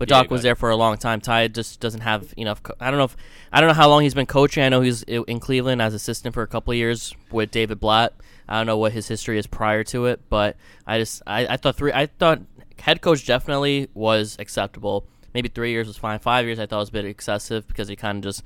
But 0.00 0.08
Doc 0.08 0.30
was 0.30 0.40
there 0.40 0.54
for 0.54 0.70
a 0.70 0.76
long 0.76 0.96
time. 0.96 1.20
Ty 1.20 1.48
just 1.48 1.78
doesn't 1.78 2.00
have 2.00 2.32
enough. 2.38 2.62
Co- 2.62 2.72
I 2.80 2.90
don't 2.90 2.96
know 2.96 3.04
if 3.04 3.18
I 3.52 3.60
don't 3.60 3.68
know 3.68 3.74
how 3.74 3.86
long 3.90 4.02
he's 4.02 4.14
been 4.14 4.24
coaching. 4.24 4.62
I 4.64 4.70
know 4.70 4.80
he's 4.80 5.02
in 5.02 5.38
Cleveland 5.40 5.82
as 5.82 5.92
assistant 5.92 6.32
for 6.32 6.42
a 6.42 6.46
couple 6.46 6.70
of 6.70 6.78
years 6.78 7.14
with 7.30 7.50
David 7.50 7.80
Blatt. 7.80 8.14
I 8.48 8.56
don't 8.56 8.66
know 8.66 8.78
what 8.78 8.92
his 8.92 9.08
history 9.08 9.38
is 9.38 9.46
prior 9.46 9.84
to 9.84 10.06
it, 10.06 10.22
but 10.30 10.56
I 10.86 10.98
just 11.00 11.20
I, 11.26 11.46
I 11.48 11.56
thought 11.58 11.76
three. 11.76 11.92
I 11.92 12.06
thought 12.06 12.40
head 12.78 13.02
coach 13.02 13.26
definitely 13.26 13.90
was 13.92 14.36
acceptable. 14.38 15.04
Maybe 15.34 15.50
three 15.50 15.70
years 15.70 15.86
was 15.86 15.98
fine. 15.98 16.18
Five 16.18 16.46
years 16.46 16.58
I 16.58 16.64
thought 16.64 16.78
was 16.78 16.88
a 16.88 16.92
bit 16.92 17.04
excessive 17.04 17.68
because 17.68 17.88
he 17.88 17.94
kind 17.94 18.16
of 18.16 18.24
just 18.24 18.42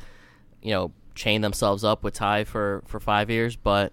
you 0.60 0.72
know 0.72 0.90
chained 1.14 1.44
themselves 1.44 1.84
up 1.84 2.02
with 2.02 2.14
Ty 2.14 2.44
for 2.44 2.82
for 2.84 2.98
five 2.98 3.30
years. 3.30 3.54
But 3.54 3.92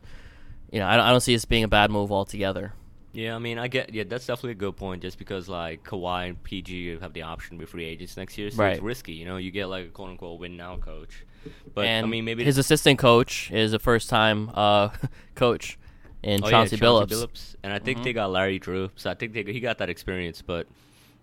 you 0.72 0.80
know 0.80 0.88
I 0.88 0.98
don't, 0.98 1.06
I 1.06 1.12
don't 1.12 1.22
see 1.22 1.36
this 1.36 1.46
being 1.46 1.64
a 1.64 1.68
bad 1.68 1.92
move 1.92 2.12
altogether. 2.12 2.74
Yeah, 3.14 3.36
I 3.36 3.40
mean, 3.40 3.58
I 3.58 3.68
get 3.68 3.94
yeah, 3.94 4.04
that's 4.08 4.26
definitely 4.26 4.52
a 4.52 4.56
good 4.56 4.78
point. 4.78 5.02
Just 5.02 5.18
because 5.18 5.50
like 5.50 5.84
Kawhi 5.84 6.30
and 6.30 6.44
PG 6.44 7.00
have 7.00 7.14
the 7.14 7.24
option 7.24 7.58
to 7.58 7.60
be 7.60 7.66
free 7.66 7.86
agents 7.86 8.16
next 8.16 8.38
year, 8.38 8.50
so 8.52 8.64
it's 8.64 8.82
risky. 8.82 9.14
You 9.14 9.26
know, 9.26 9.38
you 9.38 9.52
get 9.52 9.66
like 9.68 9.88
a 9.88 9.90
quote 9.90 10.10
unquote 10.12 10.40
win 10.40 10.56
now 10.56 10.78
coach. 10.78 11.26
But 11.74 11.86
and 11.86 12.06
I 12.06 12.10
mean, 12.10 12.24
maybe 12.24 12.44
his 12.44 12.58
assistant 12.58 13.00
coach 13.00 13.52
is 13.52 13.74
a 13.74 13.80
first 13.80 14.10
time 14.10 14.50
uh, 14.54 14.90
coach 15.36 15.78
in 16.24 16.42
oh, 16.44 16.48
yeah, 16.48 16.52
Chauncey, 16.52 16.78
Billups. 16.78 17.08
Billups. 17.10 17.56
and 17.64 17.74
I 17.74 17.80
think 17.80 18.00
Mhm. 18.00 18.04
they 18.04 18.14
got 18.14 18.32
Larry 18.32 18.60
Drew, 18.60 18.92
so 18.96 19.10
I 19.10 19.16
think 19.16 19.34
they 19.34 19.44
he 19.44 19.60
got 19.60 19.80
that 19.80 19.90
experience. 19.90 20.42
But 20.42 20.68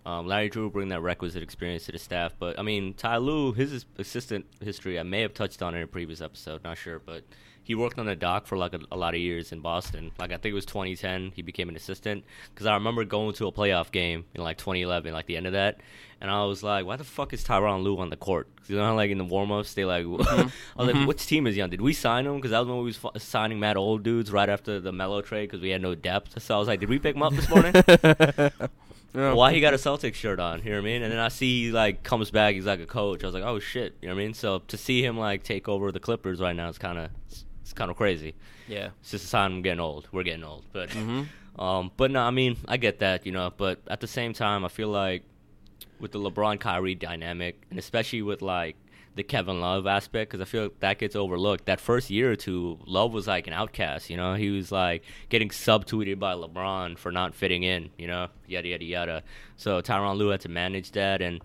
um, 0.05 0.27
Larry 0.27 0.49
Drew 0.49 0.65
will 0.65 0.71
bring 0.71 0.89
that 0.89 1.01
requisite 1.01 1.43
experience 1.43 1.87
to 1.87 1.93
the 1.93 1.99
staff. 1.99 2.35
But 2.39 2.59
I 2.59 2.63
mean, 2.63 2.95
Ty 2.95 3.19
Lue, 3.19 3.53
his 3.53 3.87
assistant 3.97 4.45
history, 4.61 4.99
I 4.99 5.05
may 5.05 5.23
have 5.23 5.35
touched 5.35 5.63
on 5.63 5.75
in 5.75 5.83
a 5.83 5.87
previous 5.87 6.21
episode, 6.21 6.65
not 6.65 6.77
sure, 6.79 6.99
but 6.99 7.23
he 7.69 7.75
worked 7.75 7.99
on 7.99 8.07
the 8.07 8.17
Doc 8.17 8.47
for 8.47 8.57
like 8.57 8.73
a, 8.73 8.81
a 8.91 8.97
lot 8.97 9.13
of 9.15 9.21
years 9.21 9.53
in 9.53 9.61
Boston. 9.61 10.11
Like 10.19 10.33
I 10.33 10.39
think 10.39 10.53
it 10.53 10.55
was 10.55 10.65
2010, 10.65 11.33
he 11.37 11.43
became 11.43 11.69
an 11.69 11.77
assistant 11.77 12.25
because 12.53 12.65
I 12.65 12.73
remember 12.73 13.05
going 13.05 13.35
to 13.35 13.47
a 13.47 13.53
playoff 13.53 13.93
game 13.93 14.25
in 14.35 14.43
like 14.43 14.57
2011, 14.57 15.13
like 15.13 15.27
the 15.27 15.37
end 15.37 15.47
of 15.47 15.53
that, 15.53 15.79
and 16.19 16.31
I 16.31 16.45
was 16.47 16.63
like, 16.63 16.87
why 16.87 16.97
the 16.97 17.05
fuck 17.05 17.35
is 17.35 17.45
Tyronn 17.45 17.83
Lue 17.83 17.99
on 17.99 18.09
the 18.09 18.17
court? 18.17 18.49
'Cause 18.57 18.71
you 18.71 18.77
know 18.77 18.87
how 18.87 18.97
like 18.97 19.11
in 19.11 19.19
the 19.19 19.25
warm-ups 19.25 19.75
they 19.75 19.85
like, 19.85 20.01
I 20.05 20.07
mm-hmm. 20.07 20.17
was 20.17 20.53
like, 20.79 20.97
mm-hmm. 20.97 21.05
which 21.05 21.27
team 21.27 21.47
is 21.47 21.57
he 21.57 21.61
on? 21.61 21.69
Did 21.69 21.83
we 21.83 21.93
sign 21.93 22.27
him? 22.27 22.37
Because 22.37 22.53
that 22.53 22.61
was 22.61 22.69
when 22.69 22.79
we 22.79 22.85
was 22.85 22.99
f- 23.05 23.21
signing 23.21 23.61
mad 23.61 23.77
old 23.77 24.03
dudes 24.03 24.33
right 24.33 24.49
after 24.49 24.81
the 24.81 24.91
Melo 24.91 25.21
trade 25.21 25.51
because 25.51 25.61
we 25.61 25.69
had 25.69 25.83
no 25.83 25.95
depth. 25.95 26.43
So 26.43 26.57
I 26.57 26.59
was 26.59 26.69
like, 26.69 26.81
did 26.81 26.89
we 26.89 26.99
pick 26.99 27.17
him 27.17 27.23
up 27.23 27.35
this 27.35 27.51
morning? 27.51 27.75
Why 29.37 29.53
he 29.53 29.61
got 29.61 29.75
a 29.75 29.79
Celtics 29.79 30.15
shirt 30.15 30.41
on? 30.41 30.63
You 30.63 30.71
know 30.71 30.77
what 30.77 30.83
I 30.83 30.85
mean? 30.85 31.03
And 31.03 31.13
then 31.13 31.19
I 31.19 31.29
see 31.29 31.67
he 31.67 31.71
like 31.71 32.03
comes 32.03 32.31
back. 32.31 32.55
He's 32.55 32.67
like 32.67 32.81
a 32.81 32.87
coach. 32.87 33.23
I 33.23 33.27
was 33.27 33.35
like, 33.35 33.45
oh 33.45 33.59
shit. 33.59 33.95
You 34.01 34.09
know 34.09 34.15
what 34.15 34.21
I 34.21 34.25
mean? 34.25 34.35
So 34.35 34.61
to 34.69 34.77
see 34.79 35.05
him 35.05 35.19
like 35.19 35.43
take 35.43 35.69
over 35.69 35.93
the 35.93 36.01
Clippers 36.01 36.41
right 36.41 36.55
now 36.57 36.69
is 36.69 36.79
kind 36.79 36.99
of 36.99 37.11
it's 37.69 37.75
kind 37.75 37.91
of 37.91 37.99
crazy. 37.99 38.35
Yeah. 38.67 38.89
It's 39.01 39.11
just 39.11 39.25
a 39.27 39.29
sign 39.29 39.53
I'm 39.53 39.61
getting 39.63 39.79
old. 39.81 40.09
We're 40.11 40.23
getting 40.23 40.43
old. 40.43 40.65
But 40.73 40.89
Mhm. 40.89 41.27
um, 41.59 41.91
but 41.99 42.11
no, 42.11 42.21
I 42.23 42.31
mean 42.31 42.57
I 42.67 42.79
get 42.79 43.01
that, 43.01 43.27
you 43.27 43.33
know. 43.33 43.53
But 43.55 43.81
at 43.89 44.01
the 44.01 44.07
same 44.07 44.33
time, 44.33 44.65
I 44.65 44.69
feel 44.69 44.89
like 44.89 45.23
with 46.01 46.13
the 46.13 46.19
LeBron 46.19 46.59
Kyrie 46.61 46.95
dynamic, 46.95 47.61
and 47.69 47.79
especially 47.79 48.23
with 48.23 48.41
like 48.41 48.77
the 49.17 49.23
Kevin 49.23 49.61
Love 49.61 49.87
aspect, 49.87 50.31
because 50.31 50.41
I 50.41 50.45
feel 50.49 50.63
like 50.65 50.81
that 50.81 50.99
gets 50.99 51.15
overlooked. 51.15 51.67
That 51.67 51.79
first 51.81 52.09
year 52.09 52.31
or 52.33 52.37
two, 52.37 52.79
Love 52.87 53.13
was 53.13 53.27
like 53.27 53.47
an 53.49 53.53
outcast. 53.53 54.09
You 54.09 54.17
know, 54.17 54.33
he 54.35 54.49
was 54.49 54.73
like 54.73 55.03
getting 55.29 55.51
subtweeted 55.51 56.19
by 56.19 56.33
LeBron 56.35 56.97
for 56.97 57.13
not 57.13 57.35
fitting 57.35 57.65
in. 57.65 57.91
You 57.99 58.07
know, 58.07 58.29
yada 58.47 58.69
yada 58.69 58.85
yada. 58.85 59.23
So 59.57 59.83
Tyronn 59.83 60.17
Lue 60.17 60.29
had 60.29 60.41
to 60.41 60.49
manage 60.49 60.93
that 60.93 61.21
and. 61.21 61.43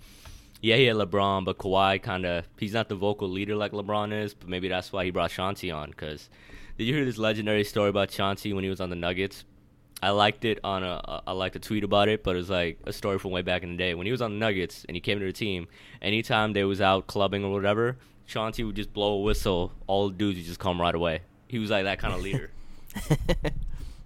Yeah, 0.64 0.78
he 0.78 0.86
had 0.86 0.96
LeBron, 0.96 1.44
but 1.44 1.58
Kawhi 1.58 2.02
kind 2.02 2.26
of 2.26 2.46
he's 2.58 2.74
not 2.74 2.88
the 2.88 2.96
vocal 2.96 3.28
leader 3.28 3.54
like 3.54 3.74
LeBron 3.74 4.14
is. 4.14 4.34
But 4.34 4.48
maybe 4.48 4.70
that's 4.70 4.94
why 4.94 5.04
he 5.04 5.12
brought 5.12 5.30
Chauncey 5.30 5.70
on. 5.70 5.90
Because 5.90 6.30
did 6.78 6.86
you 6.86 6.96
hear 6.96 7.04
this 7.04 7.18
legendary 7.18 7.66
story 7.66 7.90
about 7.90 8.10
Chauncey 8.10 8.54
when 8.54 8.64
he 8.64 8.70
was 8.70 8.80
on 8.80 8.90
the 8.90 8.96
Nuggets? 8.96 9.44
I 10.02 10.12
liked 10.12 10.46
it 10.46 10.60
on 10.64 10.84
a 10.84 11.22
I 11.28 11.34
liked 11.34 11.58
a 11.58 11.60
tweet 11.60 11.84
about 11.84 12.08
it, 12.08 12.24
but 12.24 12.36
it 12.36 12.40
was 12.40 12.50
like 12.50 12.80
a 12.86 12.94
story 12.94 13.20
from 13.20 13.32
way 13.32 13.42
back 13.42 13.64
in 13.64 13.72
the 13.72 13.78
day 13.78 13.94
when 13.94 14.06
he 14.06 14.12
was 14.14 14.22
on 14.22 14.32
the 14.32 14.38
Nuggets 14.38 14.86
and 14.88 14.96
he 14.96 15.02
came 15.02 15.20
to 15.20 15.26
the 15.26 15.34
team. 15.34 15.68
Anytime 16.02 16.54
they 16.54 16.64
was 16.64 16.80
out 16.80 17.08
clubbing 17.08 17.44
or 17.44 17.52
whatever, 17.52 17.98
Chauncey 18.26 18.64
would 18.64 18.78
just 18.78 18.94
blow 18.94 19.16
a 19.16 19.22
whistle. 19.22 19.74
All 19.86 20.08
the 20.08 20.16
dudes 20.16 20.38
would 20.38 20.46
just 20.46 20.60
come 20.60 20.80
right 20.80 20.96
away. 20.96 21.24
He 21.50 21.60
was 21.60 21.72
like 21.72 21.84
that 21.84 22.00
kind 22.00 22.14
of 22.14 22.22
leader. 22.28 22.52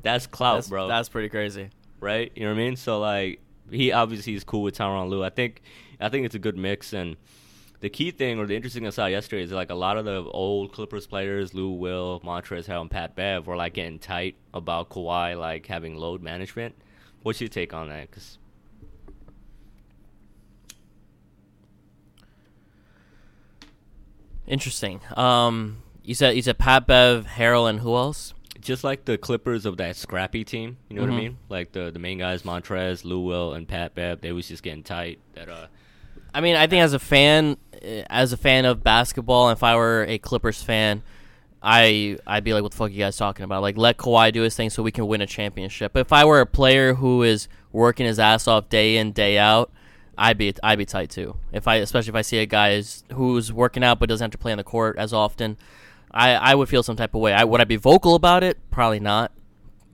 That's 0.02 0.26
clout, 0.26 0.56
that's, 0.56 0.70
bro 0.70 0.88
That's 0.88 1.10
pretty 1.10 1.30
crazy. 1.30 1.70
right? 2.00 2.32
You 2.36 2.44
know 2.44 2.50
what 2.54 2.62
I 2.62 2.64
mean? 2.64 2.76
So 2.78 3.00
like 3.00 3.42
he 3.70 3.92
obviously 3.92 4.34
is 4.34 4.44
cool 4.44 4.64
with 4.64 4.76
Tyronn 4.76 5.10
Lue. 5.10 5.24
I 5.24 5.30
think 5.30 5.62
I 6.00 6.10
think 6.10 6.26
it's 6.26 6.36
a 6.36 6.40
good 6.40 6.58
mix 6.58 6.94
and 6.94 7.18
the 7.80 7.90
key 7.90 8.10
thing 8.12 8.40
or 8.40 8.48
the 8.48 8.56
interesting 8.56 8.82
thing 8.82 8.88
I 8.88 8.92
saw 8.92 9.06
yesterday 9.06 9.44
is 9.44 9.52
like 9.52 9.70
a 9.70 9.76
lot 9.76 9.98
of 9.98 10.06
the 10.06 10.24
old 10.24 10.72
Clippers 10.74 11.06
players, 11.06 11.54
Lou 11.54 11.70
Will, 11.72 12.20
Montrezl 12.24 12.66
Harrell, 12.66 12.82
and 12.82 12.90
Pat 12.92 13.16
Bev, 13.16 13.46
were 13.46 13.56
like 13.56 13.74
getting 13.76 14.00
tight 14.00 14.36
about 14.54 14.90
Kawhi 14.90 15.38
like 15.38 15.68
having 15.68 15.96
load 15.96 16.22
management. 16.24 16.76
What's 17.22 17.40
your 17.40 17.50
take 17.50 17.74
on 17.74 17.90
that? 17.90 18.10
Because 18.10 18.38
Interesting. 24.46 25.02
Um, 25.16 25.78
you 26.04 26.16
said 26.16 26.36
you 26.36 26.42
said 26.42 26.58
Pat 26.58 26.88
Bev, 26.88 27.26
Harrell, 27.26 27.70
and 27.70 27.80
who 27.80 27.96
else? 27.96 28.34
just 28.60 28.84
like 28.84 29.06
the 29.06 29.18
Clippers 29.20 29.66
of 29.68 29.78
that 29.78 29.96
scrappy 29.96 30.44
team, 30.44 30.78
you 30.90 30.96
know 30.96 31.04
what 31.04 31.12
I 31.12 31.14
Mhm. 31.14 31.16
mean? 31.18 31.38
Like 31.48 31.72
the 31.74 31.92
the 31.92 32.00
main 32.00 32.18
guys, 32.18 32.42
Montrez, 32.42 33.06
Lou 33.06 33.20
Will, 33.22 33.54
and 33.54 33.68
Pat 33.68 33.94
Bev, 33.94 34.20
they 34.22 34.32
was 34.32 34.48
just 34.48 34.64
getting 34.64 34.84
tight. 34.84 35.20
That 35.36 35.48
uh, 35.48 35.68
I 36.38 36.40
mean, 36.40 36.56
I 36.56 36.68
think 36.68 36.84
as 36.84 36.94
a 36.94 37.00
fan, 37.00 37.58
eh, 37.82 38.04
as 38.12 38.32
a 38.32 38.38
fan 38.38 38.66
of 38.66 38.84
basketball, 38.84 39.50
if 39.50 39.64
I 39.64 39.76
were 39.76 40.06
a 40.08 40.20
Clippers 40.20 40.62
fan, 40.62 41.02
I 41.64 42.20
I'd 42.28 42.44
be 42.44 42.54
like, 42.54 42.62
"What 42.62 42.74
the 42.74 42.78
fuck 42.78 42.90
are 42.90 42.94
you 42.94 43.00
guys 43.00 43.18
talking 43.18 43.44
about?" 43.44 43.64
Like, 43.64 43.76
let 43.76 43.98
Kawhi 43.98 44.32
do 44.32 44.44
his 44.44 44.56
thing 44.56 44.70
so 44.70 44.84
we 44.84 44.92
can 44.92 45.08
win 45.08 45.20
a 45.22 45.26
championship. 45.26 45.94
But 45.94 46.02
if 46.02 46.14
I 46.14 46.26
were 46.26 46.40
a 46.40 46.46
player 46.46 46.94
who 46.94 47.24
is 47.24 47.48
working 47.72 48.06
his 48.06 48.20
ass 48.20 48.48
off 48.48 48.70
day 48.70 48.98
in 48.98 49.14
day 49.14 49.40
out, 49.40 49.72
I'd 50.16 50.38
be 50.38 50.54
I'd 50.62 50.78
be 50.78 50.86
tight 50.86 51.10
too. 51.10 51.38
If 51.52 51.68
I 51.68 51.78
especially 51.78 52.10
if 52.10 52.16
I 52.16 52.22
see 52.22 52.38
a 52.38 52.46
guy 52.46 52.84
who's 53.14 53.52
working 53.52 53.84
out 53.84 53.98
but 53.98 54.08
doesn't 54.08 54.26
have 54.26 54.32
to 54.32 54.38
play 54.38 54.52
on 54.52 54.60
the 54.60 54.64
court 54.64 54.96
as 55.00 55.14
often, 55.14 55.58
I 56.12 56.36
I 56.36 56.54
would 56.54 56.70
feel 56.70 56.84
some 56.84 56.98
type 56.98 57.16
of 57.16 57.22
way. 57.22 57.34
I 57.34 57.46
would 57.46 57.62
I 57.62 57.64
be 57.64 57.78
vocal 57.78 58.14
about 58.14 58.44
it? 58.44 58.60
Probably 58.70 59.00
not. 59.00 59.32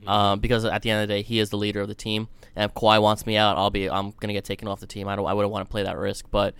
Um, 0.06 0.40
because 0.40 0.64
at 0.64 0.82
the 0.82 0.90
end 0.90 1.02
of 1.02 1.08
the 1.08 1.14
day, 1.14 1.22
he 1.22 1.38
is 1.38 1.50
the 1.50 1.56
leader 1.56 1.80
of 1.80 1.88
the 1.88 1.94
team, 1.94 2.28
and 2.54 2.70
if 2.70 2.74
Kawhi 2.74 3.00
wants 3.00 3.26
me 3.26 3.36
out, 3.36 3.56
I'll 3.56 3.70
be 3.70 3.88
I'm 3.88 4.12
gonna 4.12 4.32
get 4.32 4.44
taken 4.44 4.68
off 4.68 4.80
the 4.80 4.86
team. 4.86 5.08
I 5.08 5.16
don't 5.16 5.26
I 5.26 5.34
wouldn't 5.34 5.52
want 5.52 5.66
to 5.66 5.70
play 5.70 5.82
that 5.82 5.96
risk. 5.96 6.26
But 6.30 6.54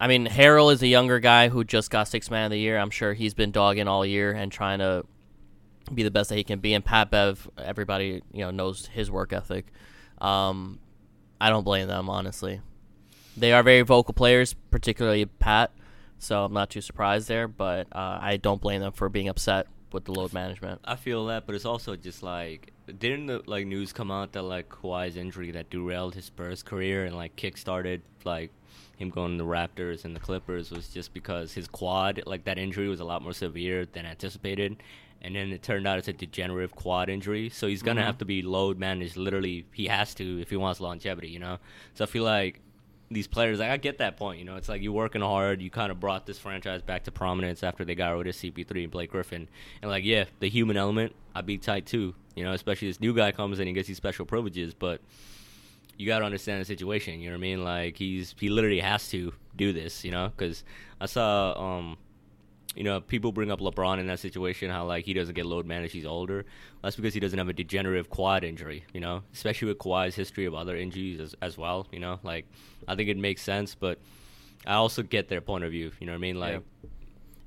I 0.00 0.06
mean, 0.06 0.26
Harrell 0.26 0.72
is 0.72 0.82
a 0.82 0.86
younger 0.86 1.18
guy 1.18 1.48
who 1.48 1.64
just 1.64 1.90
got 1.90 2.08
six 2.08 2.30
man 2.30 2.46
of 2.46 2.50
the 2.50 2.58
year. 2.58 2.78
I'm 2.78 2.90
sure 2.90 3.14
he's 3.14 3.34
been 3.34 3.50
dogging 3.50 3.88
all 3.88 4.04
year 4.04 4.32
and 4.32 4.52
trying 4.52 4.78
to 4.78 5.04
be 5.92 6.02
the 6.02 6.10
best 6.10 6.28
that 6.28 6.36
he 6.36 6.44
can 6.44 6.60
be. 6.60 6.74
And 6.74 6.84
Pat 6.84 7.10
Bev, 7.10 7.48
everybody 7.58 8.22
you 8.32 8.40
know 8.40 8.50
knows 8.50 8.86
his 8.86 9.10
work 9.10 9.32
ethic. 9.32 9.66
Um, 10.20 10.80
I 11.40 11.50
don't 11.50 11.64
blame 11.64 11.88
them 11.88 12.08
honestly. 12.10 12.60
They 13.36 13.52
are 13.52 13.62
very 13.62 13.82
vocal 13.82 14.14
players, 14.14 14.54
particularly 14.70 15.26
Pat. 15.26 15.72
So 16.18 16.44
I'm 16.44 16.52
not 16.52 16.70
too 16.70 16.80
surprised 16.80 17.28
there, 17.28 17.46
but 17.46 17.86
uh, 17.92 18.18
I 18.20 18.36
don't 18.36 18.60
blame 18.60 18.80
them 18.80 18.92
for 18.92 19.08
being 19.08 19.28
upset 19.28 19.68
with 19.92 20.04
the 20.04 20.12
load 20.12 20.32
management. 20.32 20.80
I 20.84 20.96
feel 20.96 21.26
that, 21.26 21.46
but 21.46 21.54
it's 21.54 21.64
also 21.64 21.96
just 21.96 22.22
like 22.22 22.72
didn't 22.98 23.26
the 23.26 23.42
like 23.46 23.66
news 23.66 23.92
come 23.92 24.10
out 24.10 24.32
that 24.32 24.42
like 24.42 24.68
Kawhi's 24.68 25.16
injury 25.16 25.50
that 25.52 25.70
derailed 25.70 26.14
his 26.14 26.24
Spurs 26.26 26.62
career 26.62 27.04
and 27.04 27.14
like 27.16 27.36
kickstarted 27.36 28.00
like 28.24 28.50
him 28.96 29.10
going 29.10 29.38
to 29.38 29.44
the 29.44 29.48
Raptors 29.48 30.04
and 30.04 30.16
the 30.16 30.20
Clippers 30.20 30.70
was 30.70 30.88
just 30.88 31.12
because 31.14 31.52
his 31.52 31.68
quad 31.68 32.22
like 32.26 32.44
that 32.44 32.58
injury 32.58 32.88
was 32.88 33.00
a 33.00 33.04
lot 33.04 33.22
more 33.22 33.32
severe 33.32 33.86
than 33.86 34.06
anticipated. 34.06 34.76
And 35.20 35.34
then 35.34 35.50
it 35.50 35.62
turned 35.64 35.84
out 35.86 35.98
it's 35.98 36.06
a 36.06 36.12
degenerative 36.12 36.76
quad 36.76 37.08
injury, 37.08 37.48
so 37.48 37.66
he's 37.66 37.82
gonna 37.82 38.02
Mhm. 38.02 38.06
have 38.06 38.18
to 38.18 38.24
be 38.24 38.40
load 38.40 38.78
managed. 38.78 39.16
Literally, 39.16 39.66
he 39.72 39.88
has 39.88 40.14
to 40.14 40.40
if 40.40 40.48
he 40.50 40.56
wants 40.56 40.80
longevity, 40.80 41.28
you 41.28 41.40
know. 41.40 41.58
So 41.94 42.04
I 42.04 42.06
feel 42.06 42.22
like 42.22 42.60
these 43.10 43.26
players, 43.26 43.58
like, 43.58 43.70
I 43.70 43.76
get 43.76 43.98
that 43.98 44.16
point. 44.16 44.38
You 44.38 44.44
know, 44.44 44.56
it's 44.56 44.68
like 44.68 44.82
you're 44.82 44.92
working 44.92 45.22
hard. 45.22 45.62
You 45.62 45.70
kind 45.70 45.90
of 45.90 45.98
brought 45.98 46.26
this 46.26 46.38
franchise 46.38 46.82
back 46.82 47.04
to 47.04 47.12
prominence 47.12 47.62
after 47.62 47.84
they 47.84 47.94
got 47.94 48.10
rid 48.10 48.26
of 48.26 48.34
CP3 48.34 48.82
and 48.82 48.90
Blake 48.90 49.10
Griffin. 49.10 49.48
And 49.82 49.90
like, 49.90 50.04
yeah, 50.04 50.24
the 50.40 50.48
human 50.48 50.76
element, 50.76 51.14
I'd 51.34 51.46
be 51.46 51.58
tight 51.58 51.86
too. 51.86 52.14
You 52.34 52.44
know, 52.44 52.52
especially 52.52 52.88
this 52.88 53.00
new 53.00 53.14
guy 53.14 53.32
comes 53.32 53.58
in 53.58 53.62
and 53.62 53.68
he 53.68 53.74
gets 53.74 53.88
these 53.88 53.96
special 53.96 54.26
privileges, 54.26 54.74
but 54.74 55.00
you 55.96 56.06
got 56.06 56.20
to 56.20 56.24
understand 56.24 56.60
the 56.60 56.64
situation. 56.64 57.20
You 57.20 57.30
know 57.30 57.34
what 57.34 57.38
I 57.38 57.40
mean? 57.40 57.64
Like 57.64 57.96
he's 57.96 58.34
he 58.38 58.48
literally 58.48 58.80
has 58.80 59.08
to 59.10 59.32
do 59.56 59.72
this. 59.72 60.04
You 60.04 60.12
know, 60.12 60.28
because 60.34 60.62
I 61.00 61.06
saw 61.06 61.78
um 61.78 61.98
you 62.78 62.84
know, 62.84 63.00
people 63.00 63.32
bring 63.32 63.50
up 63.50 63.58
LeBron 63.58 63.98
in 63.98 64.06
that 64.06 64.20
situation, 64.20 64.70
how 64.70 64.86
like 64.86 65.04
he 65.04 65.12
doesn't 65.12 65.34
get 65.34 65.46
load 65.46 65.66
managed, 65.66 65.92
he's 65.92 66.06
older. 66.06 66.44
That's 66.80 66.94
because 66.94 67.12
he 67.12 67.18
doesn't 67.18 67.36
have 67.36 67.48
a 67.48 67.52
degenerative 67.52 68.08
quad 68.08 68.44
injury, 68.44 68.84
you 68.94 69.00
know, 69.00 69.24
especially 69.34 69.66
with 69.66 69.78
Kawhi's 69.78 70.14
history 70.14 70.44
of 70.44 70.54
other 70.54 70.76
injuries 70.76 71.18
as, 71.18 71.34
as 71.42 71.58
well, 71.58 71.88
you 71.90 71.98
know. 71.98 72.20
Like, 72.22 72.46
I 72.86 72.94
think 72.94 73.08
it 73.08 73.16
makes 73.16 73.42
sense, 73.42 73.74
but 73.74 73.98
I 74.64 74.74
also 74.74 75.02
get 75.02 75.28
their 75.28 75.40
point 75.40 75.64
of 75.64 75.72
view, 75.72 75.90
you 75.98 76.06
know 76.06 76.12
what 76.12 76.18
I 76.18 76.20
mean? 76.20 76.38
Like, 76.38 76.52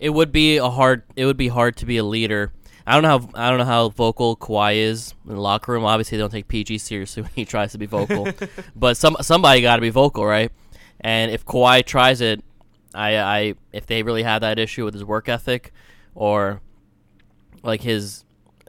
It 0.02 0.10
would 0.10 0.34
be 0.34 0.58
a 0.58 0.70
hard. 0.70 1.04
It 1.16 1.26
would 1.26 1.38
be 1.38 1.48
hard 1.48 1.78
to 1.78 1.86
be 1.86 1.96
a 1.96 2.04
leader. 2.04 2.52
I 2.86 3.00
don't 3.00 3.04
know 3.04 3.20
how 3.20 3.46
I 3.46 3.50
don't 3.50 3.60
know 3.60 3.66
how 3.66 3.88
vocal 3.88 4.36
Kawhi 4.36 4.76
is 4.76 5.14
in 5.26 5.36
the 5.36 5.42
locker 5.42 5.72
room. 5.72 5.86
Obviously, 5.86 6.18
they 6.18 6.24
don't 6.24 6.32
take 6.32 6.50
PG 6.50 6.80
seriously 6.80 7.22
when 7.24 7.32
he 7.36 7.46
tries 7.46 7.72
to 7.72 7.78
be 7.78 7.86
vocal, 7.86 8.28
but 8.76 8.98
some 8.98 9.16
somebody 9.22 9.62
got 9.62 9.78
to 9.78 9.82
be 9.82 9.92
vocal, 9.92 10.26
right? 10.26 10.52
And 11.00 11.32
if 11.32 11.46
Kawhi 11.46 11.86
tries 11.86 12.20
it, 12.20 12.44
I, 12.94 13.18
I 13.18 13.54
if 13.72 13.86
they 13.86 14.04
really 14.04 14.24
have 14.24 14.42
that 14.42 14.60
issue 14.60 14.86
with 14.86 14.94
his 14.94 15.04
work 15.04 15.30
ethic, 15.30 15.74
or 16.16 16.62
like 17.64 17.82
his 17.82 18.26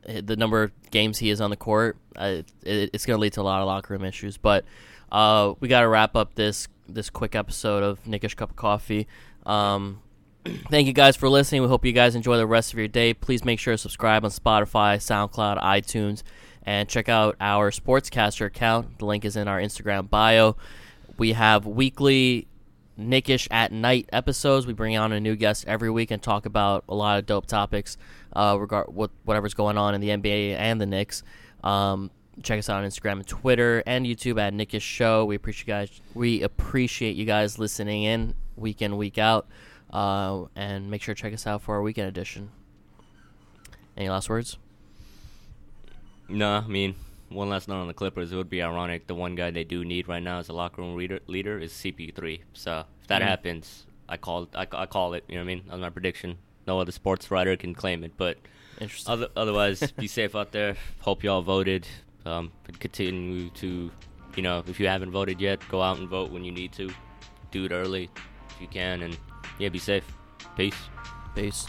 the 0.06 0.36
number 0.36 0.64
of 0.64 0.90
games 0.90 1.18
he 1.18 1.30
is 1.30 1.40
on 1.40 1.50
the 1.50 1.56
court, 1.56 1.96
uh, 2.16 2.42
it, 2.62 2.90
it's 2.92 3.06
going 3.06 3.16
to 3.16 3.20
lead 3.20 3.32
to 3.34 3.40
a 3.40 3.42
lot 3.42 3.60
of 3.60 3.66
locker 3.66 3.94
room 3.94 4.04
issues. 4.04 4.36
But 4.36 4.64
uh, 5.10 5.54
we 5.60 5.68
got 5.68 5.80
to 5.80 5.88
wrap 5.88 6.16
up 6.16 6.34
this 6.34 6.68
this 6.88 7.10
quick 7.10 7.34
episode 7.34 7.82
of 7.82 8.06
Knick-ish 8.06 8.34
Cup 8.34 8.50
of 8.50 8.56
Coffee. 8.56 9.06
Um, 9.46 10.00
thank 10.70 10.86
you 10.86 10.92
guys 10.92 11.16
for 11.16 11.28
listening. 11.28 11.62
We 11.62 11.68
hope 11.68 11.84
you 11.84 11.92
guys 11.92 12.14
enjoy 12.14 12.36
the 12.36 12.46
rest 12.46 12.72
of 12.72 12.78
your 12.78 12.88
day. 12.88 13.14
Please 13.14 13.44
make 13.44 13.58
sure 13.58 13.74
to 13.74 13.78
subscribe 13.78 14.24
on 14.24 14.30
Spotify, 14.30 14.96
SoundCloud, 14.96 15.62
iTunes, 15.62 16.22
and 16.64 16.88
check 16.88 17.08
out 17.08 17.36
our 17.40 17.70
Sportscastr 17.70 18.46
account. 18.46 18.98
The 18.98 19.06
link 19.06 19.24
is 19.24 19.36
in 19.36 19.48
our 19.48 19.60
Instagram 19.60 20.10
bio. 20.10 20.56
We 21.18 21.32
have 21.32 21.66
weekly 21.66 22.48
Knick-ish 22.96 23.48
at 23.50 23.72
Night 23.72 24.08
episodes. 24.12 24.66
We 24.66 24.72
bring 24.72 24.96
on 24.96 25.12
a 25.12 25.20
new 25.20 25.36
guest 25.36 25.64
every 25.66 25.90
week 25.90 26.10
and 26.10 26.22
talk 26.22 26.46
about 26.46 26.84
a 26.88 26.94
lot 26.94 27.18
of 27.18 27.26
dope 27.26 27.46
topics, 27.46 27.96
uh, 28.34 28.56
regard 28.58 28.88
what 28.88 29.10
whatever's 29.24 29.54
going 29.54 29.78
on 29.78 29.94
in 29.94 30.00
the 30.00 30.08
NBA 30.08 30.56
and 30.56 30.80
the 30.80 30.86
Knicks. 30.86 31.22
Um, 31.64 32.10
check 32.42 32.58
us 32.58 32.68
out 32.68 32.82
on 32.82 32.88
Instagram 32.88 33.12
and 33.12 33.26
Twitter 33.26 33.82
and 33.86 34.06
YouTube 34.06 34.40
at 34.40 34.54
Knick-ish 34.54 34.82
Show. 34.82 35.24
We 35.24 35.36
appreciate 35.36 35.66
you 35.66 35.72
guys. 35.74 36.00
We 36.14 36.42
appreciate 36.42 37.16
you 37.16 37.24
guys 37.24 37.58
listening 37.58 38.04
in 38.04 38.34
week 38.56 38.82
in 38.82 38.96
week 38.96 39.18
out. 39.18 39.46
Uh, 39.92 40.44
and 40.56 40.90
make 40.90 41.02
sure 41.02 41.14
to 41.14 41.20
check 41.20 41.34
us 41.34 41.46
out 41.46 41.60
for 41.62 41.74
our 41.74 41.82
weekend 41.82 42.08
edition. 42.08 42.50
Any 43.96 44.08
last 44.08 44.30
words? 44.30 44.56
no, 46.28 46.50
I 46.56 46.66
mean, 46.66 46.94
one 47.34 47.48
last 47.48 47.68
note 47.68 47.80
on 47.80 47.88
the 47.88 47.94
Clippers. 47.94 48.32
It 48.32 48.36
would 48.36 48.50
be 48.50 48.62
ironic. 48.62 49.06
The 49.06 49.14
one 49.14 49.34
guy 49.34 49.50
they 49.50 49.64
do 49.64 49.84
need 49.84 50.08
right 50.08 50.22
now 50.22 50.38
as 50.38 50.48
a 50.48 50.52
locker 50.52 50.82
room 50.82 50.96
leader, 50.96 51.20
leader 51.26 51.58
is 51.58 51.72
CP3. 51.72 52.40
So 52.52 52.84
if 53.00 53.08
that 53.08 53.22
happens, 53.22 53.86
I 54.08 54.16
call 54.16 54.48
I, 54.54 54.66
I 54.72 54.86
call 54.86 55.14
it. 55.14 55.24
You 55.28 55.36
know 55.36 55.40
what 55.42 55.50
I 55.50 55.54
mean? 55.54 55.64
That's 55.68 55.80
my 55.80 55.90
prediction. 55.90 56.38
No 56.66 56.80
other 56.80 56.92
sports 56.92 57.30
writer 57.30 57.56
can 57.56 57.74
claim 57.74 58.04
it, 58.04 58.12
but 58.16 58.38
Interesting. 58.80 59.12
Other, 59.12 59.28
otherwise, 59.36 59.92
be 59.92 60.06
safe 60.08 60.34
out 60.34 60.52
there. 60.52 60.76
Hope 61.00 61.22
y'all 61.22 61.42
voted. 61.42 61.86
Um, 62.24 62.52
continue 62.78 63.50
to, 63.50 63.90
you 64.36 64.42
know, 64.42 64.62
if 64.66 64.80
you 64.80 64.88
haven't 64.88 65.10
voted 65.10 65.40
yet, 65.40 65.60
go 65.68 65.82
out 65.82 65.98
and 65.98 66.08
vote 66.08 66.30
when 66.30 66.44
you 66.44 66.52
need 66.52 66.72
to. 66.74 66.90
Do 67.50 67.64
it 67.66 67.72
early 67.72 68.08
if 68.48 68.60
you 68.60 68.66
can, 68.66 69.02
and 69.02 69.18
yeah, 69.58 69.68
be 69.68 69.78
safe. 69.78 70.04
Peace. 70.56 70.74
Peace. 71.34 71.66